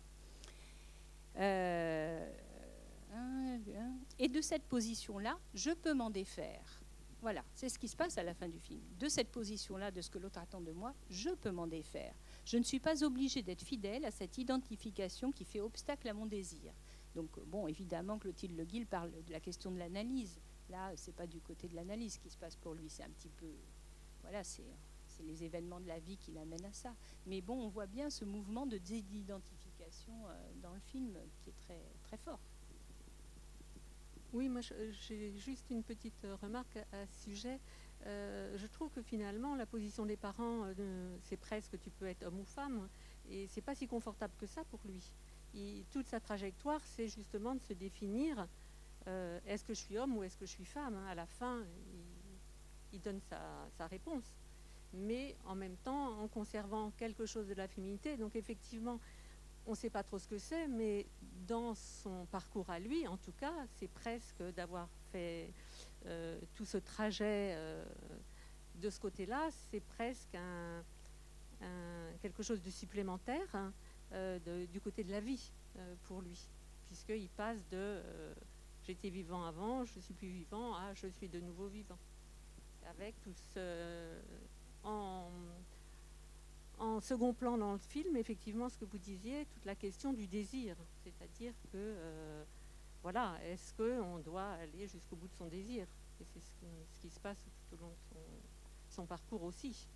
[4.18, 6.82] et de cette position-là, je peux m'en défaire.
[7.22, 8.80] Voilà, c'est ce qui se passe à la fin du film.
[8.98, 12.14] De cette position-là, de ce que l'autre attend de moi, je peux m'en défaire.
[12.44, 16.26] Je ne suis pas obligée d'être fidèle à cette identification qui fait obstacle à mon
[16.26, 16.72] désir.
[17.16, 20.38] Donc, bon, évidemment, Clotilde Le Guil parle de la question de l'analyse.
[20.68, 23.30] Là, c'est pas du côté de l'analyse qui se passe pour lui, c'est un petit
[23.30, 23.50] peu.
[24.20, 24.64] Voilà, c'est
[25.24, 26.94] les événements de la vie qui l'amènent à ça.
[27.26, 31.78] Mais bon, on voit bien ce mouvement de désidentification euh, dans le film qui est
[32.04, 32.40] très, fort.
[34.34, 37.60] Oui, moi j'ai juste une petite remarque à ce sujet.
[38.04, 42.24] Euh, je trouve que finalement, la position des parents, euh, c'est presque tu peux être
[42.24, 42.88] homme ou femme,
[43.30, 45.10] et c'est pas si confortable que ça pour lui.
[45.90, 48.46] Toute sa trajectoire, c'est justement de se définir
[49.08, 51.06] euh, est-ce que je suis homme ou est-ce que je suis femme hein.
[51.08, 51.62] À la fin,
[52.92, 54.24] il, donne sa, réponse.
[54.92, 58.16] Mais en même temps, en conservant quelque chose de la féminité.
[58.16, 58.98] Donc effectivement,
[59.66, 61.06] on ne sait pas trop ce que c'est, mais
[61.46, 65.52] dans son parcours à lui, en tout cas, c'est presque d'avoir fait
[66.06, 67.84] euh, tout ce trajet euh,
[68.76, 70.36] de ce côté-là, c'est presque
[72.20, 73.72] quelque chose de supplémentaire hein,
[74.12, 75.52] du côté de la vie
[76.04, 76.48] pour lui,
[76.88, 78.02] puisqu'il passe de
[78.86, 81.98] J'étais vivant avant, je suis plus vivant, ah, je suis de nouveau vivant.
[82.88, 84.20] Avec tout ce.
[84.84, 85.28] En,
[87.00, 90.76] second plan dans le film, effectivement, ce que vous disiez, toute la question du désir.
[91.02, 92.44] C'est-à-dire que, euh,
[93.02, 95.86] voilà, est-ce qu'on doit aller jusqu'au bout de son désir?
[96.20, 98.20] Et c'est ce, qui se passe tout au long de
[98.88, 99.88] son, parcours aussi.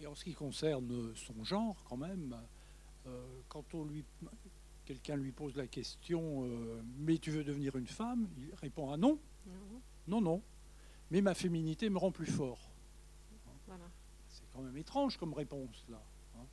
[0.00, 2.36] Et en ce qui concerne son genre, quand même,
[3.06, 4.04] euh, quand on lui
[4.84, 8.28] quelqu'un lui pose la question euh, Mais tu veux devenir une femme?
[8.36, 9.18] Il répond Ah non,
[10.06, 10.42] non, non.
[11.10, 12.70] Mais ma féminité me rend plus fort.
[14.28, 16.02] C'est quand même étrange comme réponse là.
[16.36, 16.44] Hein.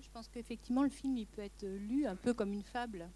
[0.00, 3.08] je pense qu'effectivement le film il peut être lu un peu comme une fable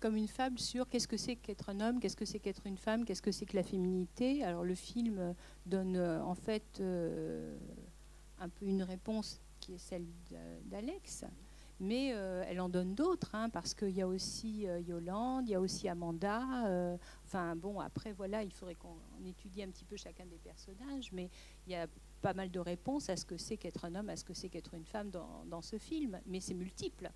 [0.00, 2.78] comme une fable sur qu'est-ce que c'est qu'être un homme, qu'est-ce que c'est qu'être une
[2.78, 4.42] femme, qu'est-ce que c'est que la féminité.
[4.42, 5.34] Alors le film
[5.66, 7.56] donne euh, en fait euh,
[8.38, 10.06] un peu une réponse qui est celle
[10.64, 11.24] d'Alex.
[11.82, 15.52] Mais euh, elle en donne d'autres, hein, parce qu'il y a aussi euh, Yolande, il
[15.52, 16.66] y a aussi Amanda.
[16.66, 21.10] Euh, enfin bon, après voilà, il faudrait qu'on étudie un petit peu chacun des personnages,
[21.12, 21.30] mais
[21.66, 21.86] il y a
[22.20, 24.50] pas mal de réponses à ce que c'est qu'être un homme, à ce que c'est
[24.50, 27.10] qu'être une femme dans ce film, mais c'est multiple.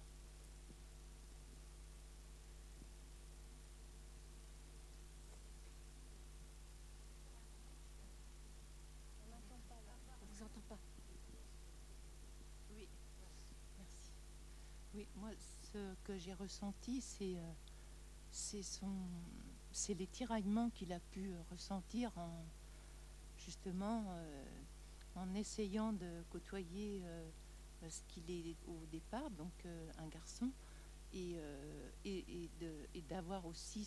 [16.04, 18.62] Que j'ai ressenti, c'est euh,
[19.72, 22.44] c'est les tiraillements qu'il a pu ressentir en
[23.38, 24.44] justement euh,
[25.16, 27.30] en essayant de côtoyer euh,
[27.88, 29.52] ce qu'il est au départ, donc
[29.98, 30.50] un garçon,
[31.12, 31.36] et,
[32.04, 32.50] et,
[32.94, 33.84] et d'avoir aussi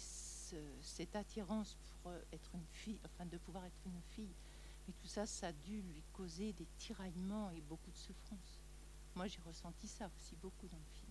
[0.81, 4.35] cette attirance pour être une fille, enfin de pouvoir être une fille.
[4.87, 8.61] Mais tout ça, ça a dû lui causer des tiraillements et beaucoup de souffrance.
[9.15, 11.06] Moi, j'ai ressenti ça aussi beaucoup dans le film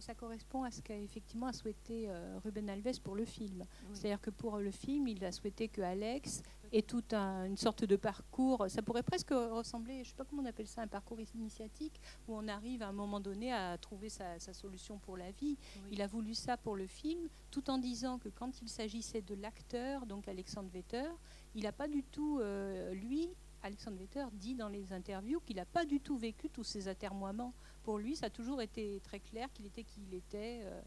[0.00, 3.64] ça correspond à ce qu'a effectivement souhaité euh, Ruben Alves pour le film.
[3.92, 7.96] C'est-à-dire que pour le film, il a souhaité que Alex ait toute une sorte de
[7.96, 8.66] parcours.
[8.68, 12.00] Ça pourrait presque ressembler, je ne sais pas comment on appelle ça, un parcours initiatique
[12.26, 15.56] où on arrive à un moment donné à trouver sa, solution pour la vie.
[15.90, 19.34] Il a voulu ça pour le film, tout en disant que quand il s'agissait de
[19.34, 21.10] l'acteur, donc Alexandre Vetter,
[21.54, 23.30] il n'a pas du tout, euh, lui,
[23.62, 27.52] Alexandre Vetter dit dans les interviews qu'il n'a pas du tout vécu tous ces atermoiements.
[27.82, 30.62] Pour lui, ça a toujours été très clair qu'il était qui il était.
[30.62, 30.80] Euh,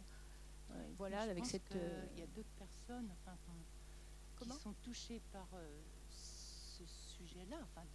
[0.97, 1.75] voilà, avec cette.
[1.75, 3.37] Euh, il y a d'autres personnes enfin,
[4.39, 7.85] qui sont touchées par euh, ce sujet-là, enfin,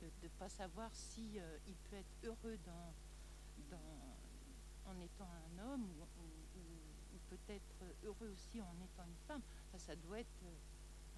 [0.00, 2.94] de ne pas savoir si il peut être heureux dans,
[3.70, 6.04] dans, en étant un homme ou,
[7.28, 9.42] peut-être heureux aussi en étant une femme.
[9.76, 10.44] ça doit être,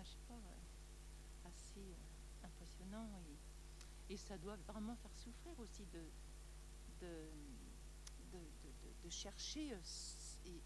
[0.03, 0.35] je sais pas,
[1.49, 1.95] assez
[2.45, 3.09] impressionnant
[4.09, 6.03] et, ça doit vraiment faire souffrir aussi de,
[7.01, 7.29] de,
[9.09, 9.79] chercher euh,
[10.47, 10.61] et,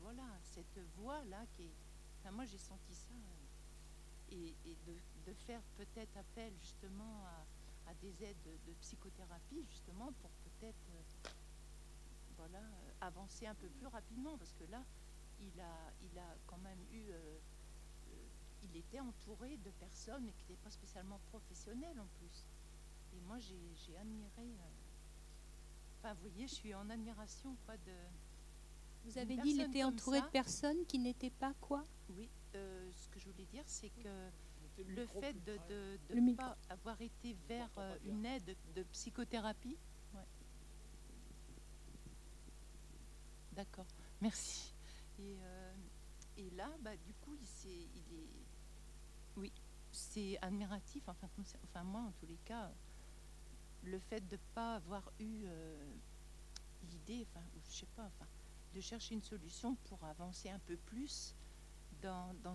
[0.00, 1.74] voilà cette voix là qui est.
[2.20, 3.14] Enfin, moi j'ai senti ça
[4.32, 7.24] euh, et, de, faire peut-être appel justement
[7.86, 11.30] à, des aides de, psychothérapie justement pour peut-être euh,
[12.36, 12.60] voilà
[13.00, 14.84] avancer un peu plus rapidement parce que là
[15.40, 17.12] il a il a quand même eu
[18.70, 22.44] il était entouré de personnes qui n'étaient pas spécialement professionnelles en plus.
[23.14, 24.28] Et moi, j'ai admiré.
[24.38, 27.92] Euh, enfin, vous voyez, je suis en admiration quoi, de.
[29.04, 31.84] Vous avez dit qu'il était entouré de personnes qui n'étaient pas quoi?
[32.10, 34.30] Oui, euh, ce que je voulais dire, c'est que
[34.78, 39.76] le fait de ne pas avoir été vers euh, une aide de psychothérapie.
[43.52, 43.86] D'accord,
[44.20, 44.74] merci.
[45.18, 45.36] Et,
[46.36, 48.45] et, là, bah, du coup, il, il est
[49.36, 49.52] oui,
[49.92, 51.08] c'est admiratif.
[51.08, 51.28] Enfin,
[51.64, 52.70] enfin, moi, en tous les cas,
[53.84, 55.92] le fait de ne pas avoir eu euh,
[56.90, 58.26] l'idée, enfin, je sais pas, enfin,
[58.74, 61.34] de chercher une solution pour avancer un peu plus
[62.02, 62.54] dans, dans,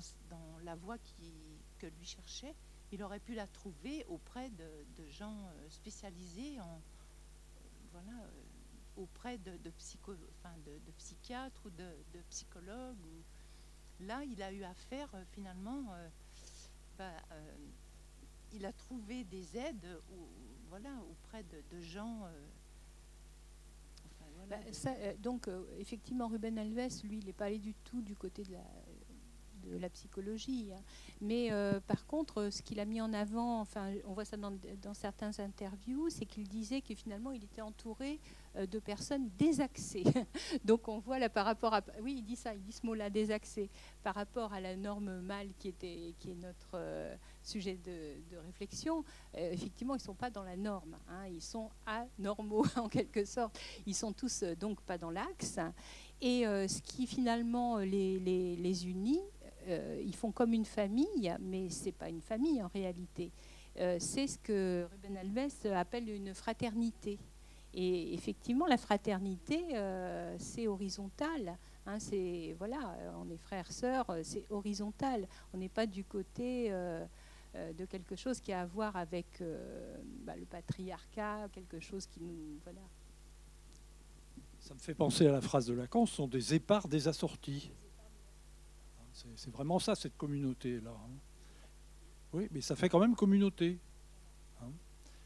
[0.64, 1.34] la voie qui,
[1.80, 2.56] que lui cherchait,
[2.92, 6.82] il aurait pu la trouver auprès de, gens euh, spécialisés en,
[7.92, 8.42] voilà, euh,
[8.98, 12.98] auprès de, psycho, enfin de, de psychiatres ou de, psychologues.
[14.02, 15.94] Là, il a eu affaire finalement,
[17.32, 17.56] euh,
[18.54, 20.00] il a trouvé des aides
[20.70, 22.24] voilà, auprès de, de gens.
[22.26, 22.48] euh,
[24.06, 25.48] enfin, voilà, Bah, de- ça, euh, donc,
[25.80, 28.64] effectivement, Ruben Alves, lui, il n'est pas allé du tout du côté de la,
[29.62, 30.72] de la psychologie.
[30.76, 30.82] hein.
[31.22, 34.38] Mais euh, par contre, euh, ce qu'il a mis en avant, enfin, on voit ça
[34.38, 38.20] dans, dans certaines interviews, c'est qu'il disait que finalement, il était entouré
[38.56, 40.04] euh, de personnes désaxées.
[40.66, 41.82] donc, on voit là par rapport à.
[42.02, 43.70] Oui, il dit ça, il dit ce mot-là, désaxé,
[44.04, 46.78] par rapport à la norme mâle qui, était, qui est notre
[47.44, 49.04] sujet de, réflexion.
[49.36, 53.58] effectivement, ils ne sont pas dans la norme, hein, ils sont anormaux en quelque sorte.
[53.86, 55.60] Ils sont tous donc pas dans l'axe.
[56.22, 59.22] Et ce qui finalement les, les- les unit,
[60.04, 63.32] ils font comme une famille, mais ce n'est pas une famille en réalité.
[63.80, 67.20] Euh, c'est ce que Ruben Alves appelle une fraternité.
[67.74, 71.58] Et effectivement, la fraternité, euh, c'est horizontal.
[71.86, 75.26] hein, c'est voilà, euh, on est frères, sœurs, euh, c'est horizontal.
[75.54, 77.06] On n'est pas du côté euh,
[77.56, 82.06] euh, de quelque chose qui a à voir avec euh, bah, le patriarcat, quelque chose
[82.08, 82.82] qui nous voilà.
[84.60, 87.72] Ça me fait penser à la phrase de Lacan, ce sont des épars des assortis.
[89.14, 90.92] C'est vraiment ça, cette communauté-là.
[90.92, 91.18] hein.
[92.34, 93.78] Oui, mais ça fait quand même communauté.
[94.62, 94.72] hein.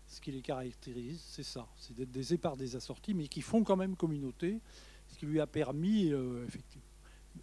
[0.08, 3.64] Ce qui les caractérise, c'est ça, c'est d'être des épars des assortis, mais qui font
[3.64, 4.60] quand même communauté,
[5.08, 6.80] ce qui lui a permis, euh, effecti-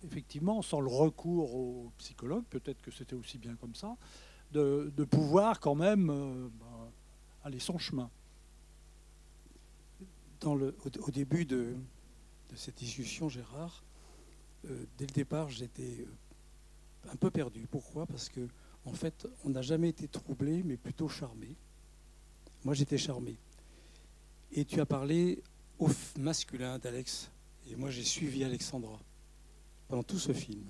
[0.05, 3.96] effectivement, sans le recours aux psychologues, peut-être que c'était aussi bien comme ça,
[4.52, 6.90] de, pouvoir quand même euh, ben,
[7.44, 8.11] aller son chemin.
[10.44, 11.76] Au, début de,
[12.55, 13.85] cette discussion, Gérard,
[14.64, 16.07] euh, dès le départ, j'étais
[17.10, 17.66] un peu perdu.
[17.70, 18.06] Pourquoi?
[18.06, 18.48] Parce que,
[18.84, 21.56] en fait, on n'a jamais été troublé, mais plutôt charmé.
[22.64, 23.36] Moi, j'étais charmé.
[24.52, 25.42] Et tu as parlé
[25.78, 25.88] au
[26.18, 27.30] masculin d'Alex,
[27.70, 29.00] et moi, j'ai suivi Alexandra
[29.88, 30.64] pendant tout ce film.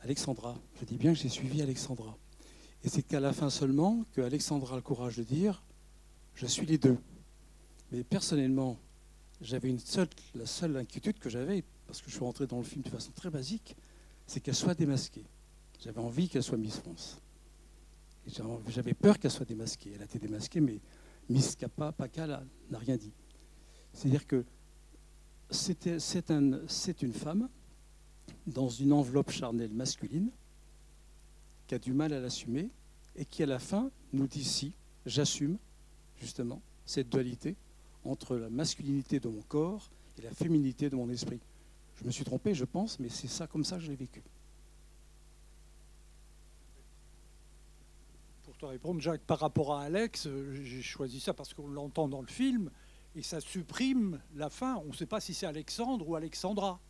[0.00, 2.16] Alexandra, je dis bien que j'ai suivi Alexandra.
[2.84, 5.62] Et c'est qu'à la fin seulement que Alexandra a le courage de dire
[6.34, 6.98] Je suis les deux.
[7.92, 8.78] Mais personnellement,
[9.40, 12.64] j'avais une seule, la seule inquiétude que j'avais, parce que je suis rentré dans le
[12.64, 13.76] film de façon très basique,
[14.26, 15.24] c'est qu'elle soit démasquée.
[15.80, 17.18] J'avais envie qu'elle soit Miss France.
[18.68, 19.92] J'avais- peur qu'elle soit démasquée.
[19.94, 20.78] Elle a été démasquée, mais
[21.28, 23.12] Miss Kappa, Paka là, n'a rien dit.
[23.92, 24.44] C'est-à-dire que
[25.50, 27.48] c'est une femme
[28.46, 30.30] dans une enveloppe charnelle masculine
[31.66, 32.70] qui a du mal à l'assumer
[33.16, 34.72] et qui, à la fin, nous dit si,
[35.04, 35.58] j'assume
[36.20, 37.56] justement cette dualité
[38.04, 41.40] entre la masculinité de mon corps et la féminité de mon esprit.
[41.96, 44.22] Je me suis trompé, je pense, mais c'est ça comme ça que je l'ai vécu.
[48.44, 52.08] Pour te répondre, Jacques, par rapport à Alex, euh, j'ai choisi ça parce qu'on l'entend
[52.08, 52.70] dans le film
[53.14, 54.76] et ça supprime la fin.
[54.84, 56.80] On ne sait pas si c'est Alexandre ou Alexandra.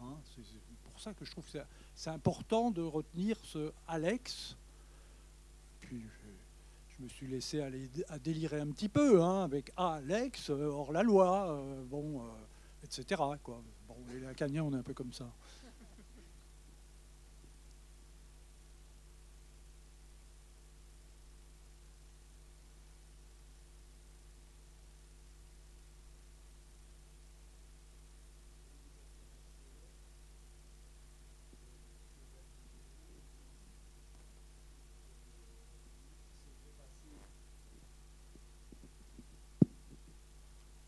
[0.00, 0.42] Hein, c'est
[0.90, 1.58] pour ça que je trouve que
[1.94, 4.56] c'est- important de retenir ce Alex.
[5.80, 10.50] Puis je, je me suis laissé aller à délirer un petit peu hein, avec Alex,
[10.50, 12.28] euh, hors la loi, euh, bon, euh,
[12.84, 13.22] etc.
[14.12, 15.26] Les Lacaniens, on est un peu comme ça.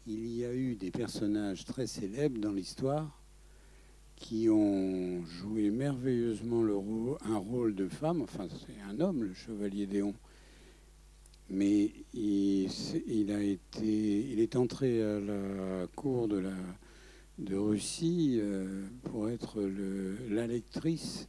[0.06, 3.22] il y a eu des personnages très célèbres dans l'histoire
[4.16, 8.22] qui ont joué merveilleusement le rôle- un rôle de femme.
[8.22, 10.14] Enfin, c'est un homme, le chevalier Déon.
[11.50, 16.54] Mais il, a été, il est entré à la cour de, la,
[17.38, 21.28] de Russie euh, pour être le- la lectrice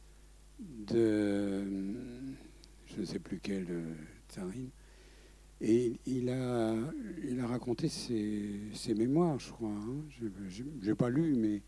[0.58, 1.62] de,
[2.86, 3.94] je ne sais plus quelle euh,
[4.28, 4.70] tsarine.
[5.60, 6.74] Et il a,
[7.28, 9.70] il a raconté ses, mémoires, je crois.
[9.70, 9.96] hein.
[10.48, 11.62] Je n'ai pas lu, mais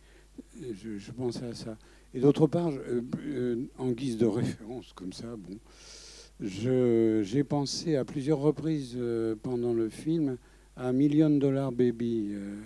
[0.72, 1.76] je, pensais à ça.
[2.14, 5.58] Et d'autre part, euh, en guise de référence, comme ça, bon,
[6.40, 10.38] j'ai pensé à plusieurs reprises euh, pendant le film
[10.76, 12.56] à Million Dollar Baby, euh,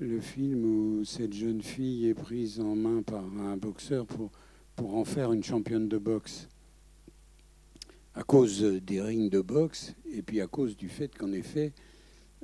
[0.00, 4.30] le film où cette jeune fille est prise en main par un boxeur pour,
[4.74, 6.48] pour en faire une championne de boxe
[8.14, 11.72] à cause des rings de boxe et puis à cause du fait qu'en effet,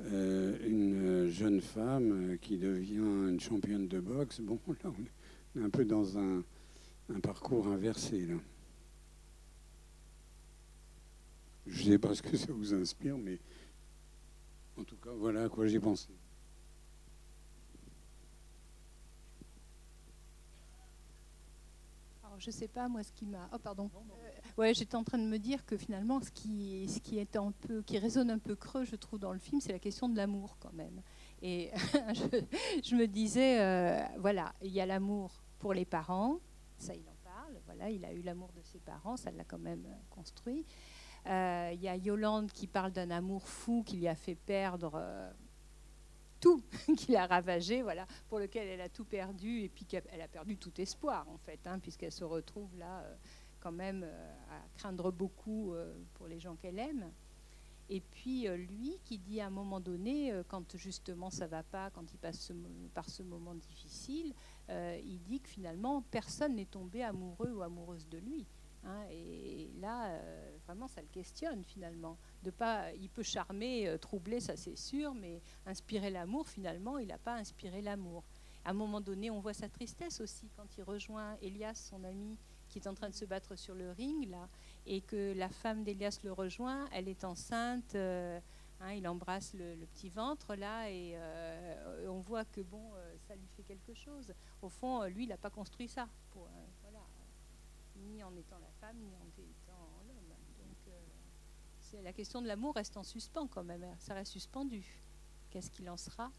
[0.01, 4.91] euh, une jeune femme euh, qui devient une championne de boxe, bon, là,
[5.55, 6.43] on est un peu dans un,
[7.13, 8.25] un parcours inversé.
[8.25, 8.35] Là.
[11.67, 13.39] Je ne sais pas ce que ça vous inspire, mais
[14.77, 16.09] en tout cas, voilà à quoi j'ai pensé.
[22.41, 23.47] Je sais pas, moi, ce qui m'a.
[23.53, 23.91] Oh, pardon.
[23.95, 28.31] Euh, ouais, j'étais en train de me dire que finalement, ce qui, ce qui résonne
[28.31, 31.03] un peu creux, je trouve, dans le film, c'est la question de l'amour, quand même.
[31.43, 31.69] Et
[32.83, 36.39] je, me disais, euh, voilà, il y a l'amour pour les parents,
[36.79, 37.59] ça, il en parle.
[37.67, 40.65] Voilà, il a eu l'amour de ses parents, ça l'a quand même construit.
[41.27, 44.99] Euh, Il y a Yolande qui parle d'un amour fou qui lui a fait perdre
[46.41, 46.61] tout,
[46.97, 50.57] qui l'a ravagé, voilà, pour lequel elle a tout perdu et puis qu'elle a perdu
[50.57, 53.15] tout espoir en fait, hein, puisqu'elle se retrouve là euh,
[53.61, 57.11] quand même euh, à craindre beaucoup euh, pour les gens qu'elle aime.
[57.89, 62.13] Et puis lui qui dit à un moment donné, quand justement ça va pas, quand
[62.13, 62.53] il passe
[62.93, 64.33] par ce moment difficile,
[64.69, 68.47] il dit que finalement personne n'est tombé amoureux ou amoureuse de lui.
[68.83, 69.05] Hein.
[69.09, 72.17] et là, euh, vraiment, ça le questionne finalement.
[72.43, 77.07] De pas, il peut charmer, euh, troubler, ça c'est sûr, mais inspirer l'amour, finalement, il
[77.07, 78.23] n'a pas inspiré l'amour.
[78.63, 82.37] À un moment donné, on voit sa tristesse aussi quand il rejoint Elias, son ami,
[82.69, 84.47] qui est en train de se battre sur le ring là,
[84.85, 86.87] et que la femme d'Elias le rejoint.
[86.91, 87.95] Elle est enceinte.
[87.95, 88.39] euh,
[88.79, 91.17] hein, il embrasse le, petit ventre là et
[92.07, 92.91] on voit que bon,
[93.27, 94.31] ça lui fait quelque chose.
[94.61, 96.07] Au fond, lui, il n'a pas construit ça,
[98.01, 100.35] ni en étant la femme, ni en étant l'homme.
[100.57, 100.99] Donc, euh,
[101.79, 103.85] c'est la question de l'amour reste en suspens quand même.
[103.99, 105.03] Ça reste suspendu.
[105.49, 106.31] Qu'est-ce qu'il en sera?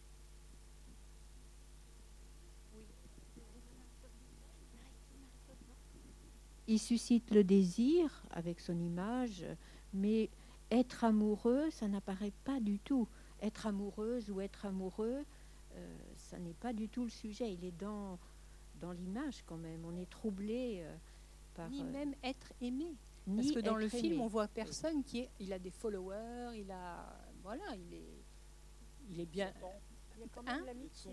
[6.68, 9.44] Il suscite le désir avec son image,
[9.92, 10.30] mais
[10.70, 13.08] être amoureux, ça n'apparaît pas du tout.
[13.40, 15.24] Être amoureuse ou être amoureux,
[15.74, 17.52] euh, ça n'est pas du tout le sujet.
[17.52, 18.18] Il est dans,
[18.80, 19.84] dans l'image quand même.
[19.84, 20.96] On est troublé euh,
[21.54, 21.70] par.
[21.70, 22.94] Ni euh, même être aimé.
[23.26, 24.22] ni Parce que dans le film, aimé.
[24.22, 25.30] on voit personne qui est.
[25.40, 27.18] Il a des followers, il a.
[27.42, 28.24] Voilà, il est.
[29.10, 29.52] Il est bien.
[30.16, 31.10] Il y a quand Hein même l'amitié.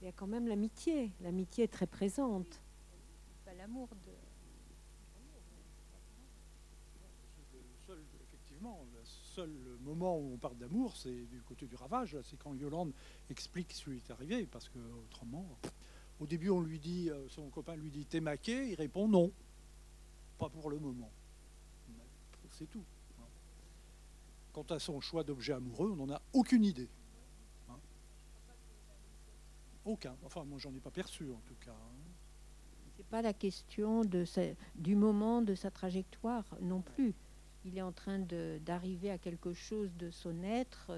[0.00, 1.12] Il y a quand même l'amitié.
[1.20, 2.60] L'amitié est très présente.
[3.44, 4.12] pas l'amour de.
[7.86, 12.18] Seul, effectivement, le seul moment où on parle d'amour, c'est du côté du ravage.
[12.22, 12.92] C'est quand Yolande
[13.30, 15.72] explique ce qui lui est arrivé, parce que autrement, pff,
[16.20, 19.32] au début, on lui dit, euh, son copain lui dit, t'es maqué, il répond non,
[20.38, 21.10] pas pour le moment.
[22.50, 22.84] C'est tout.
[24.52, 26.88] Quant à son choix d'objet amoureux, on n'en a aucune idée.
[29.84, 30.16] Aucun.
[30.24, 31.70] Enfin, moi, j'en ai pas perçu, en tout cas.
[31.70, 31.98] hein.
[32.96, 34.02] C'est pas la question
[34.74, 37.14] du moment de sa trajectoire non plus.
[37.64, 40.90] Il est en train d'arriver à quelque chose de son être,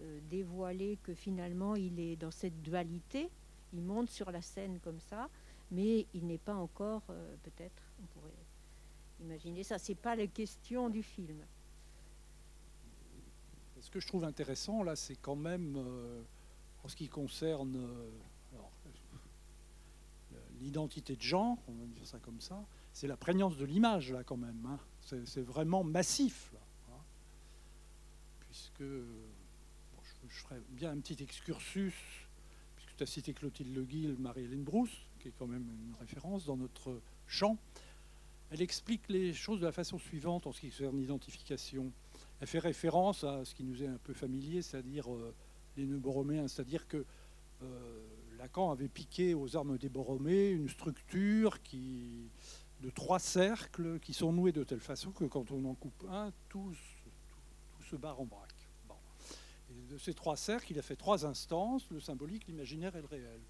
[0.00, 3.28] euh, dévoiler que finalement il est dans cette dualité.
[3.72, 5.28] Il monte sur la scène comme ça,
[5.70, 8.32] mais il n'est pas encore, euh, peut-être, on pourrait
[9.20, 9.78] imaginer ça.
[9.78, 11.38] C'est pas la question du film.
[13.80, 16.22] Ce que je trouve intéressant, là, c'est quand même, euh,
[16.84, 18.10] en ce qui concerne euh,
[20.60, 24.22] l'identité de genre, on va dire ça comme ça, c'est la prégnance de l'image, là,
[24.22, 24.64] quand même.
[24.66, 24.78] hein.
[25.24, 26.60] C'est vraiment massif, là.
[26.92, 27.00] hein.
[28.40, 32.28] Puisque, je, je bien un petit excursus,
[32.96, 36.56] tu as cité Clotilde Le Guil, Marie-Hélène Brousse, qui est quand même une référence dans
[36.56, 37.56] notre champ.
[38.50, 41.90] Elle explique les choses de la façon suivante en ce qui concerne l'identification.
[42.40, 45.34] Elle fait référence à ce qui nous est un peu familier, c'est-à-dire euh,
[45.76, 47.04] les nœuds borroméens, c'est-à-dire que
[47.62, 48.00] euh,
[48.38, 52.28] Lacan avait piqué aux armes des Borromées une structure qui,
[52.82, 56.32] de trois cercles qui sont noués de telle façon que quand on en coupe un,
[56.48, 58.51] tout, se- barre en vrac.
[59.92, 63.40] De ces trois cercles, il a fait trois instances, le symbolique, l'imaginaire et le réel.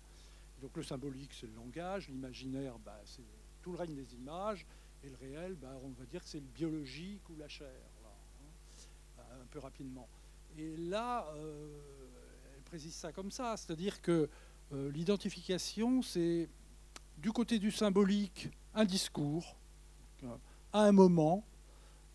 [0.61, 3.23] Donc le symbolique, c'est le langage, l'imaginaire, bah, c'est
[3.63, 4.67] tout le règne des images,
[5.05, 7.71] et le réel, bah, on va dire que c'est le biologique ou la chair,
[9.19, 10.09] hein, un peu rapidement.
[10.59, 11.79] Et là, euh,
[12.57, 14.29] elle précise ça comme ça, c'est-à-dire que
[14.73, 16.49] euh, l'identification, c'est
[17.19, 19.57] du côté du symbolique un discours,
[20.25, 20.37] euh,
[20.73, 21.45] à un moment,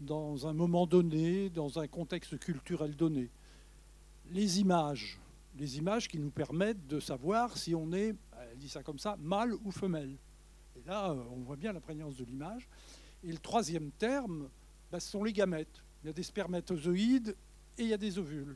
[0.02, 3.30] dans un moment donné, dans un contexte culturel donné.
[4.32, 5.20] Les images,
[5.58, 8.16] les images qui nous permettent de savoir si on est,
[8.52, 10.18] elle dit ça comme ça, mâle ou femelle.
[10.76, 12.68] Et là, euh, on voit bien la prégnance de l'image.
[13.24, 14.50] Et le troisième terme,
[14.92, 15.84] bah, ce sont les gamètes.
[16.04, 17.36] Il y a des spermatozoïdes
[17.78, 18.56] et il y a des ovules.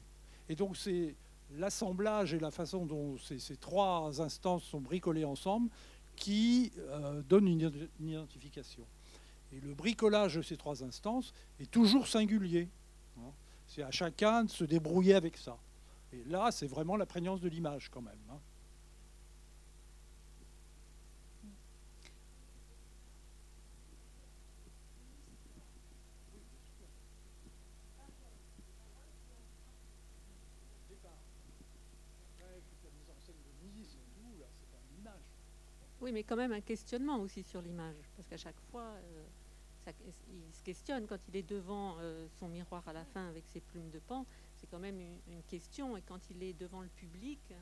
[0.50, 1.16] Et donc c'est
[1.58, 5.70] l'assemblage et la façon dont ces, trois instances sont bricolées ensemble
[6.16, 8.86] qui euh, donne une, une identification.
[9.54, 12.70] Et le bricolage de ces trois instances est toujours singulier.
[13.74, 15.58] C'est à chacun de se débrouiller avec ça.
[16.12, 18.20] Et là, c'est vraiment la prégnance de l'image quand même.
[18.30, 18.38] Hein.
[36.02, 39.24] Oui, mais quand même un questionnement aussi sur l'image, parce qu'à chaque fois, euh,
[39.84, 39.92] ça-
[40.30, 43.62] il se questionne quand il est devant euh, son miroir à la fin avec ses
[43.62, 44.26] plumes de pan.
[44.56, 47.54] C'est quand même une, une question, et quand il est devant le public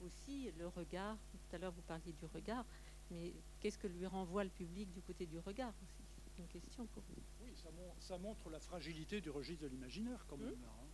[0.00, 1.16] aussi, le regard.
[1.32, 2.64] Tout à l'heure, vous parliez du regard,
[3.10, 6.02] mais qu'est-ce que lui renvoie le public du côté du regard aussi?
[6.36, 7.22] C'est une question pour vous.
[7.42, 10.50] Oui, ça, mon- ça montre la fragilité du registre de l'imaginaire quand même.
[10.54, 10.62] Hmm.
[10.62, 10.87] là, hein.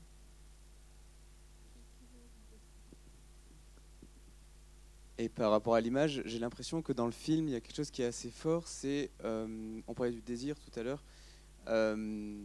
[5.16, 7.76] Et par rapport à l'image, j'ai l'impression que dans le film, il y a quelque
[7.76, 8.66] chose qui est assez fort.
[8.66, 11.04] C'est, euh, on parlait du désir tout à l'heure.
[11.68, 12.36] Euh,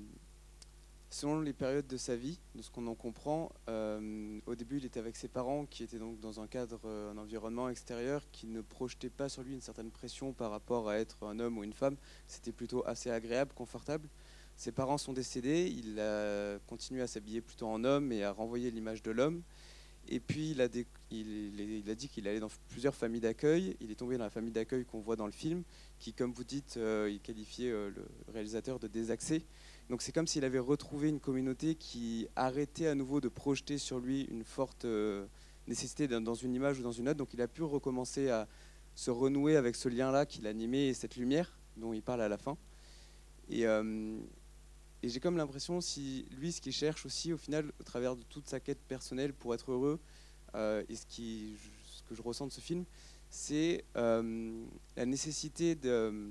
[1.10, 4.86] selon les périodes de sa vie, de ce qu'on en comprend, euh, au début, il
[4.86, 8.62] était avec ses parents, qui étaient donc dans un cadre, un environnement extérieur, qui ne
[8.62, 11.74] projetait pas sur lui une certaine pression par rapport à être un homme ou une
[11.74, 11.96] femme.
[12.28, 14.08] C'était plutôt assez agréable, confortable.
[14.58, 15.74] Ses parents sont décédés.
[15.76, 19.42] Il a continué à s'habiller plutôt en homme et à renvoyer l'image de l'homme.
[20.12, 23.78] Et puis, il a, dit qu'il allait dans plusieurs familles d'accueil.
[23.80, 25.62] Il est tombé dans la famille d'accueil qu'on voit dans le film,
[26.00, 29.46] qui, comme vous dites, euh, il qualifiait euh, le réalisateur de désaxé.
[29.88, 34.00] Donc, c'est comme s'il avait retrouvé une communauté qui arrêtait à nouveau de projeter sur
[34.00, 35.28] lui une forte euh,
[35.68, 37.18] nécessité dans une image ou dans une autre.
[37.20, 38.48] Donc, il a pu recommencer à
[38.96, 42.40] se renouer avec ce lien-là qu'il animait et cette lumière dont il parle à la
[42.40, 42.58] fin.
[43.52, 43.66] Et,
[45.02, 48.24] et j'ai comme l'impression, si lui, ce qu'il cherche aussi, au final, au travers de
[48.24, 50.00] toute sa quête personnelle pour être heureux,
[50.56, 52.84] euh, et ce, que je ressens de ce film,
[53.30, 54.66] c'est euh,
[54.98, 56.30] la nécessité de euh,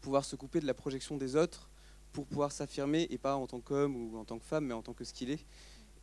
[0.00, 1.68] pouvoir se couper de la projection des autres
[2.12, 4.82] pour pouvoir s'affirmer, et pas en tant qu'homme ou en tant que femme, mais en
[4.82, 5.44] tant que ce qu'il est.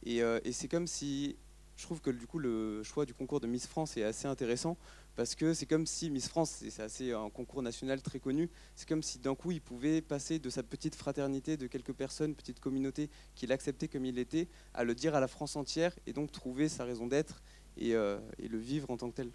[0.04, 1.38] Et c'est comme si,
[1.78, 4.78] je trouve que du coup, le choix du concours de Miss France est assez intéressant,
[5.16, 8.88] parce que c'est comme si Miss France, c'est assez un concours national très connu, c'est
[8.88, 12.60] comme si d'un coup il pouvait passer de sa petite fraternité de quelques personnes, petite
[12.60, 16.32] communauté qu'il acceptait comme il était, à le dire à la France entière et donc
[16.32, 17.42] trouver sa raison d'être
[17.78, 19.32] et, euh, le vivre en tant que tel.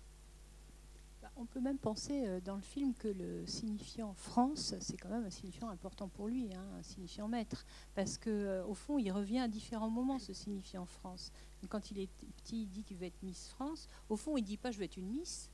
[1.22, 5.08] Bah, On peut même penser euh, dans le film que le signifiant France, c'est quand
[5.08, 8.98] même un signifiant important pour lui, hein, un signifiant maître, parce que euh, au fond,
[8.98, 11.32] il revient à différents moments ce signifiant France.
[11.68, 13.88] Quand il est petit, il dit qu'il veut être Miss France.
[14.08, 15.50] Au fond, il dit pas je veux être une Miss,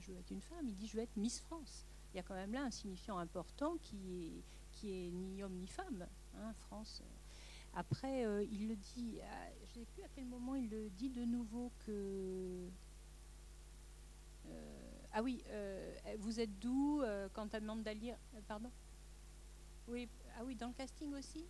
[0.00, 0.68] je, veux être une femme.
[0.68, 1.86] Il dit je veux être Miss France.
[2.12, 5.56] Il y a quand même là un signifiant important qui est qui est ni homme
[5.56, 6.06] ni femme,
[6.36, 7.02] hein, France.
[7.74, 9.18] Après, euh, il le dit.
[9.66, 12.68] je ne sais plus à quel moment il le dit de nouveau que.
[14.46, 17.02] Euh, ah oui, euh, vous êtes d'où
[17.32, 18.70] quand Amanda Lear Pardon?
[19.86, 21.44] Oui, ah oui, dans le casting aussi?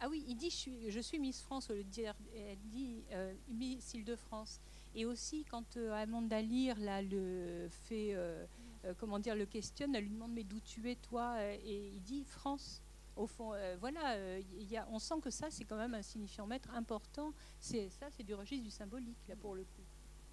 [0.00, 3.04] Ah oui, il dit je suis, je suis Miss France au elle dit
[3.48, 4.60] Miss Île-de-France.
[4.94, 8.46] Et aussi quand euh, Amanda Lear là, le fait, euh,
[8.84, 11.42] euh, comment dire, le questionne, elle lui demande mais d'où tu es toi?
[11.42, 12.80] Et il dit France.
[13.16, 14.18] Au fond, voilà,
[14.58, 17.32] il y a, on sent que ça c'est quand même un signifiant maître important.
[17.60, 19.84] C'est ça, c'est du registre du symbolique là pour le coup.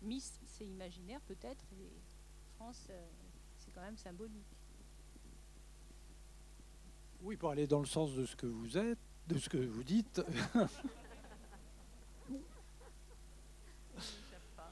[0.02, 1.92] Miss, c'est imaginaire peut-être, et
[2.56, 2.88] France,
[3.60, 4.58] c'est quand même symbolique.
[7.22, 8.98] Oui, pour aller dans le sens de ce que vous êtes,
[9.28, 10.20] de ce que vous dites.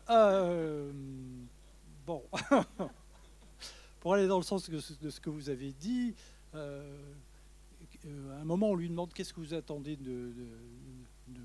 [0.09, 0.91] Euh,
[2.05, 2.23] bon,
[3.99, 6.15] pour aller dans le sens de ce que vous avez dit,
[6.55, 7.13] euh,
[8.05, 11.41] à un moment on lui demande qu'est-ce que vous attendez de, de- de-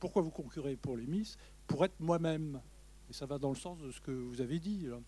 [0.00, 2.60] pourquoi vous concurrez pour les Miss, pour être moi-même.
[3.10, 4.86] Et ça va dans le sens de ce que vous avez dit.
[4.86, 4.98] là.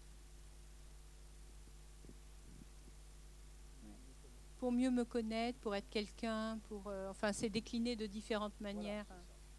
[4.59, 9.07] Pour mieux me connaître, pour être quelqu'un, pour, euh, enfin, c'est décliné de différentes manières.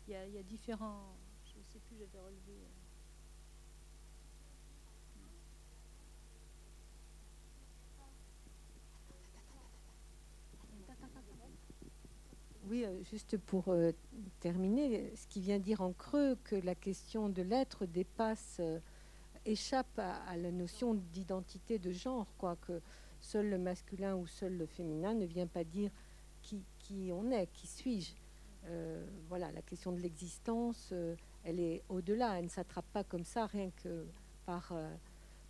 [0.08, 1.16] Il y, a, il y a différents.
[1.46, 2.52] Je ne sais plus, j'avais relevé.
[2.52, 2.68] euh.
[12.70, 13.92] Oui, euh, juste pour euh,
[14.42, 18.80] terminer, ce qui vient dire en creux que la question de l'être dépasse, euh,
[19.46, 22.82] échappe à, la notion d'identité de genre, quoi, que
[23.22, 25.92] seul le masculin ou seul le féminin ne vient pas dire
[26.42, 28.14] qui, on est, qui suis-je.
[29.30, 30.94] Voilà, la question de l'existence,
[31.44, 34.06] elle est au-delà, elle ne s'attrape pas comme ça, rien que
[34.46, 34.74] par,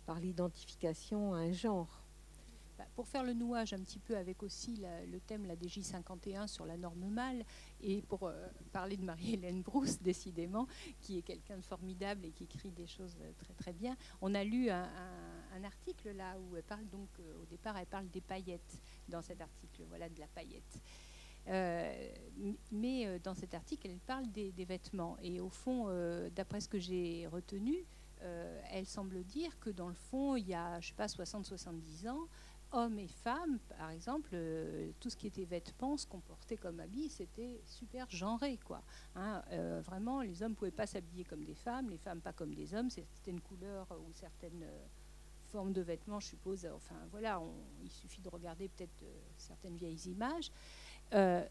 [0.06, 2.02] par l'identification à un genre.
[2.78, 6.46] Bah, pour faire le nouage un petit peu avec aussi le thème, la DJ 51
[6.46, 7.44] sur la norme mâle,
[7.80, 10.68] et pour euh, parler de Marie-Hélène Brousse, décidément,
[11.00, 14.32] qui est quelqu'un de formidable et qui écrit des choses euh, très très bien, on
[14.32, 14.88] a lu un,
[15.64, 19.40] article là où elle parle donc, euh, au départ, elle parle des paillettes dans cet
[19.40, 20.80] article, voilà, de la paillette.
[22.70, 25.16] Mais dans cet article, elle parle des, des vêtements.
[25.20, 25.88] Et au fond,
[26.36, 27.84] d'après ce que j'ai retenu,
[28.20, 32.28] elle semble dire que dans le fond, il y a, je sais pas, 60-70 ans,
[32.72, 36.80] hommes et femmes, par exemple, euh, tout ce qui était vêtements, ce qu'on portait comme
[36.80, 38.82] habit, c'était super genré, quoi.
[39.14, 42.54] Hein, euh, vraiment, les hommes pouvaient pas s'habiller comme des femmes, les femmes pas comme
[42.54, 42.90] des hommes.
[42.90, 44.86] C'était une couleur ou certaines euh,
[45.46, 46.66] forme de vêtements, je suppose.
[46.66, 47.40] Enfin, voilà,
[47.82, 49.04] il suffit de regarder peut-être
[49.36, 50.50] certaines vieilles images.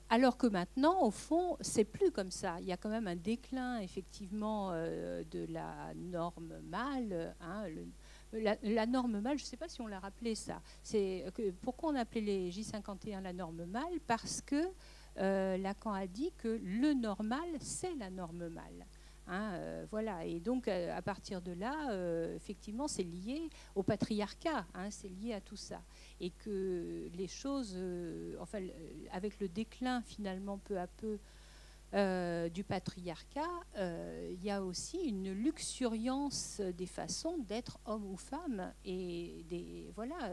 [0.09, 2.59] alors que maintenant, au fond, c'est plus comme ça.
[2.59, 7.35] Il y a quand même un déclin, effectivement, de la norme mâle.
[7.41, 7.65] Hein,
[8.33, 10.61] la, norme mâle, je ne sais pas si on l'a rappelé ça.
[10.83, 11.25] C'est
[11.61, 13.99] pourquoi on appelait les J51 la norme mâle?
[14.05, 14.69] Parce que
[15.15, 18.85] Lacan a dit que le normal, c'est la norme mâle.
[19.29, 23.83] Hein, euh, voilà, et donc euh, à partir de là, euh, effectivement, c'est lié au
[23.83, 25.81] patriarcat, hein, c'est lié à tout ça,
[26.21, 27.77] et que les choses,
[28.39, 28.59] enfin,
[29.11, 31.19] avec le déclin finalement peu à peu
[31.93, 39.91] du patriarcat, il y a aussi une luxuriance des façons d'être homme ou femme, et
[39.95, 40.31] voilà,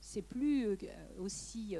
[0.00, 0.76] c'est plus
[1.18, 1.76] aussi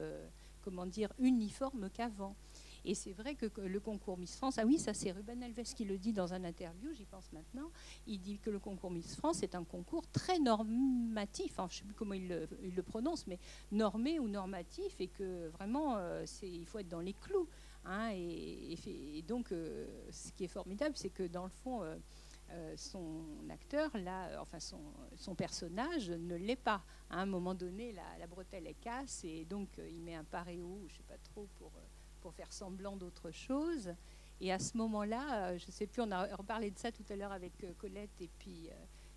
[0.63, 2.37] comment dire uniforme qu'avant.
[2.85, 5.85] Et c'est vrai que le concours Miss France, ah oui, ça c'est Ruben Alves qui
[5.85, 7.71] le dit dans un interview, j'y pense maintenant,
[8.07, 11.85] il dit que le concours Miss France est un concours très normatif, je ne sais
[11.85, 13.39] plus comment il le, prononce, mais
[13.73, 17.49] normé ou normatif, et que vraiment, euh, il faut être dans les clous.
[17.89, 23.25] Hein, et, donc, euh, ce qui est formidable, c'est que dans le fond, euh, son
[23.51, 24.81] acteur, là, enfin son,
[25.17, 26.83] son personnage ne l'est pas.
[27.11, 30.85] À un moment donné, la, la, bretelle est casse et donc il met un paréo,
[30.87, 31.73] je ne sais pas trop, pour
[32.21, 33.95] pour faire semblant d'autre chose.
[34.41, 37.05] Et à ce moment-là, euh, je ne sais plus, on a reparlé de ça tout
[37.09, 38.75] à l'heure avec euh, Colette et puis, euh,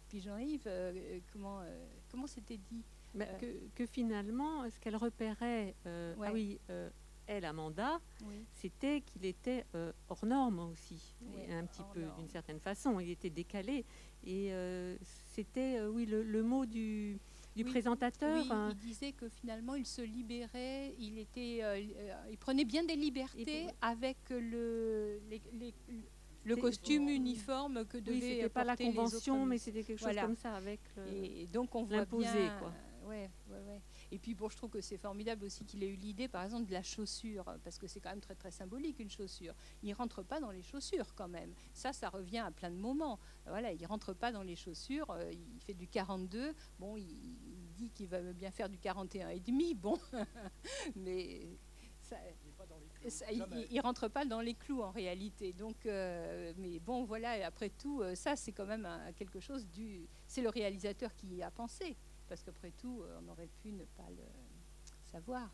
[0.08, 0.70] puis Jean-Yves,
[1.32, 1.62] comment
[2.10, 2.84] comment c'était dit?
[3.14, 3.26] Bah,
[3.76, 6.60] que, finalement, ce qu'elle repérait, ah oui,
[7.32, 8.00] elle, Amanda,
[8.52, 9.66] c'était qu'il était
[10.10, 11.16] hors norme aussi,
[11.50, 13.00] un petit peu d'une certaine façon.
[13.00, 13.86] Il était décalé.
[14.26, 14.52] Et
[15.34, 17.20] c'était, oui, le, mot du,
[17.56, 18.46] du présentateur.
[18.50, 22.84] Oui, il disait que finalement il se libérait, il était, euh, euh, il prenait bien
[22.84, 25.20] des libertés avec le,
[26.44, 30.36] le costume uniforme que devait oui, c'était pas la convention, mais c'était quelque chose comme
[30.36, 30.80] ça avec.
[31.12, 32.58] et donc on voit bien.
[32.60, 32.74] Quoi.
[33.08, 33.82] Ouais, ouais, ouais.
[34.12, 36.68] Et puis bon, je trouve que c'est formidable aussi qu'il ait eu l'idée, par exemple,
[36.68, 39.54] de la chaussure, parce que c'est quand même très très symbolique une chaussure.
[39.84, 41.54] Il rentre pas dans les chaussures quand même.
[41.74, 43.20] Ça, ça revient à plein de moments.
[43.46, 45.10] Voilà, il rentre pas dans les chaussures.
[45.12, 46.54] Euh, il fait du 42.
[46.78, 47.08] Bon, il,
[47.78, 49.74] dit qu'il va bien faire du 41 et demi.
[49.74, 49.98] Bon,
[50.96, 51.58] mais
[52.02, 52.18] ça,
[53.32, 55.54] il, rentre pas dans les clous en réalité.
[55.54, 57.46] Donc, euh, mais bon, voilà.
[57.48, 60.08] Après tout, euh, ça c'est quand même quelque chose du.
[60.28, 61.96] C'est le réalisateur qui y a pensé
[62.32, 64.24] parce qu'après tout, euh, on aurait pu ne pas le
[65.12, 65.50] savoir.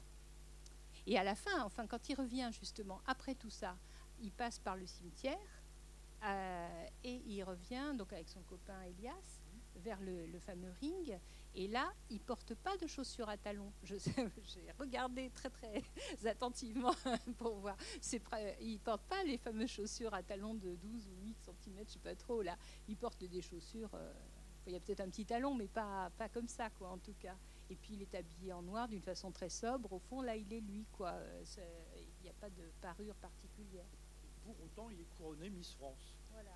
[1.07, 3.75] Et à la fin, enfin, quand il revient justement après tout ça,
[4.19, 5.63] il passe par le cimetière
[6.23, 9.41] euh, et il revient donc avec son copain Elias
[9.77, 11.17] vers le, fameux ring.
[11.55, 13.73] Et là, il porte pas de chaussures à talons.
[13.83, 15.81] J'ai regardé très très
[16.27, 16.93] attentivement
[17.39, 17.75] pour voir.
[18.61, 21.99] Il porte pas les fameuses chaussures à talons de 12 ou 8 cm, je sais
[21.99, 22.43] pas trop.
[22.43, 22.55] Là,
[22.87, 23.95] il porte des chaussures.
[23.95, 24.13] Euh,
[24.67, 27.15] il y a peut-être un petit talon, mais pas, pas comme ça, quoi, en tout
[27.19, 27.35] cas.
[27.69, 29.91] Et puis il est habillé en noir d'une façon très sobre.
[29.93, 31.15] Au fond, là, il est lui, quoi.
[31.41, 33.87] Il n'y a pas de parure particulière.
[34.43, 36.15] pour autant, il est couronné Miss France.
[36.31, 36.51] Voilà.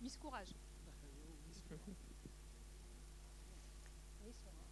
[0.00, 0.54] Miss Courage.
[4.24, 4.66] oui, sur, un,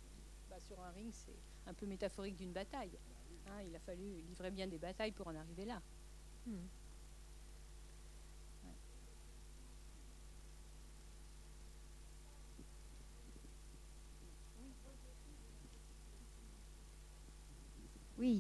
[0.49, 2.99] bah, sur un, ring, c'est un peu métaphorique d'une bataille.
[3.49, 5.81] Hein, il a fallu livrer bien des batailles pour en arriver là.
[6.47, 6.67] Hmm.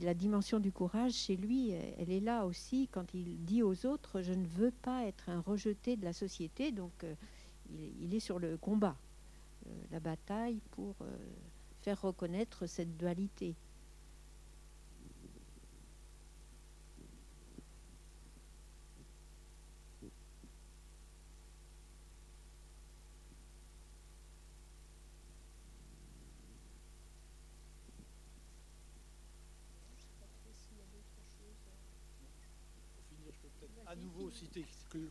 [0.03, 4.20] La dimension du courage chez lui, elle est là aussi quand il dit aux autres
[4.22, 6.70] Je ne veux pas être un rejeté de la société.
[6.72, 7.14] Donc, euh,
[8.01, 8.97] il, est sur le combat,
[9.66, 11.16] euh, la bataille pour euh,
[11.80, 13.55] faire reconnaître cette dualité.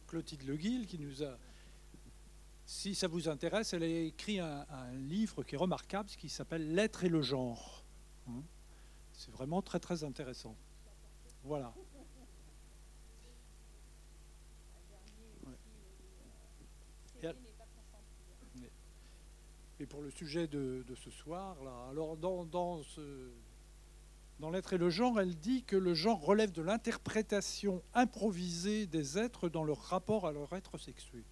[0.07, 1.37] Clotilde Le Guil qui nous a,
[2.65, 7.03] si ça vous intéresse, elle a écrit un, livre qui est remarquable, qui s'appelle L'être
[7.03, 7.83] et le genre.
[8.27, 8.41] Hein.
[9.13, 10.55] C'est vraiment très très intéressant.
[11.43, 11.73] Voilà.
[19.79, 23.31] Et, pour le sujet de, ce soir, là, alors dans ce
[24.39, 29.17] dans L'être et le genre, elle dit que le genre relève de l'interprétation improvisée des
[29.17, 31.23] êtres dans leur rapport à leur être sexué.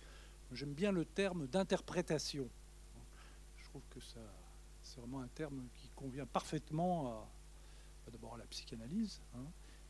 [0.52, 2.48] J'aime bien le terme d'interprétation.
[3.58, 4.22] Je trouve que ça,
[4.84, 9.46] c'est vraiment un terme qui convient parfaitement à, d'abord à la psychanalyse, hein,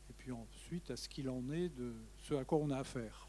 [0.10, 3.28] et puis ensuite à ce qu'il en est de ce à quoi on a affaire.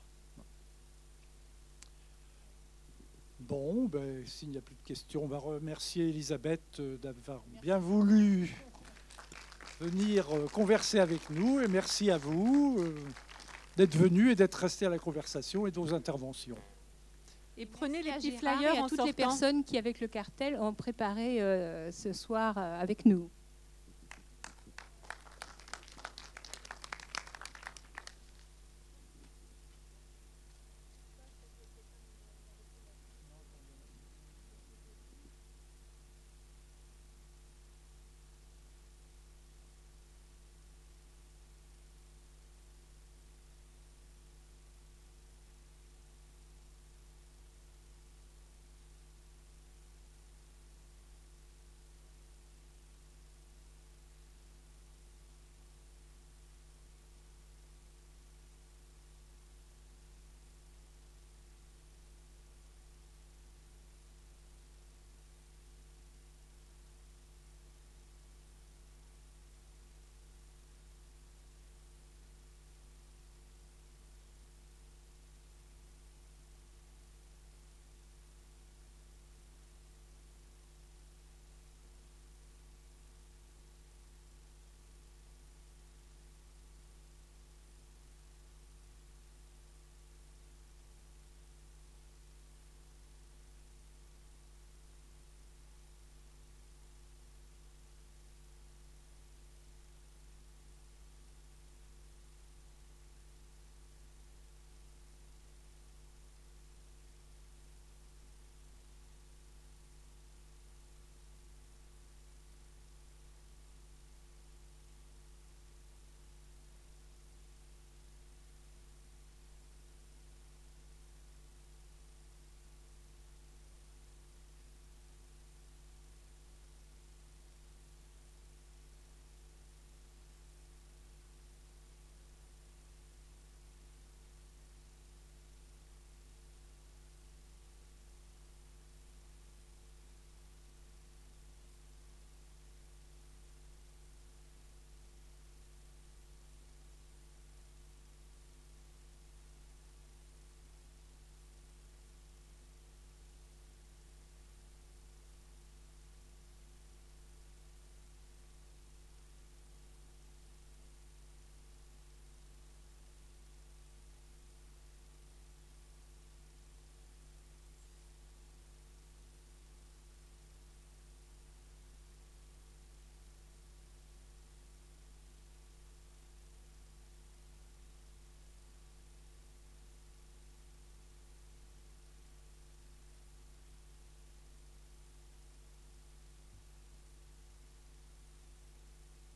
[3.40, 7.78] Bon, ben, s'il n'y a plus de questions, on va remercier Elisabeth euh, d'avoir bien
[7.78, 8.54] voulu
[9.80, 11.60] venir euh, converser avec nous.
[11.60, 12.94] Et merci à vous euh,
[13.76, 16.56] d'être venu et d'être resté à la conversation et de vos interventions.
[17.56, 20.08] Et prenez les Merci petits flyers et à en toutes les personnes qui, avec le
[20.08, 23.30] cartel, ont préparé euh, ce soir euh, avec nous.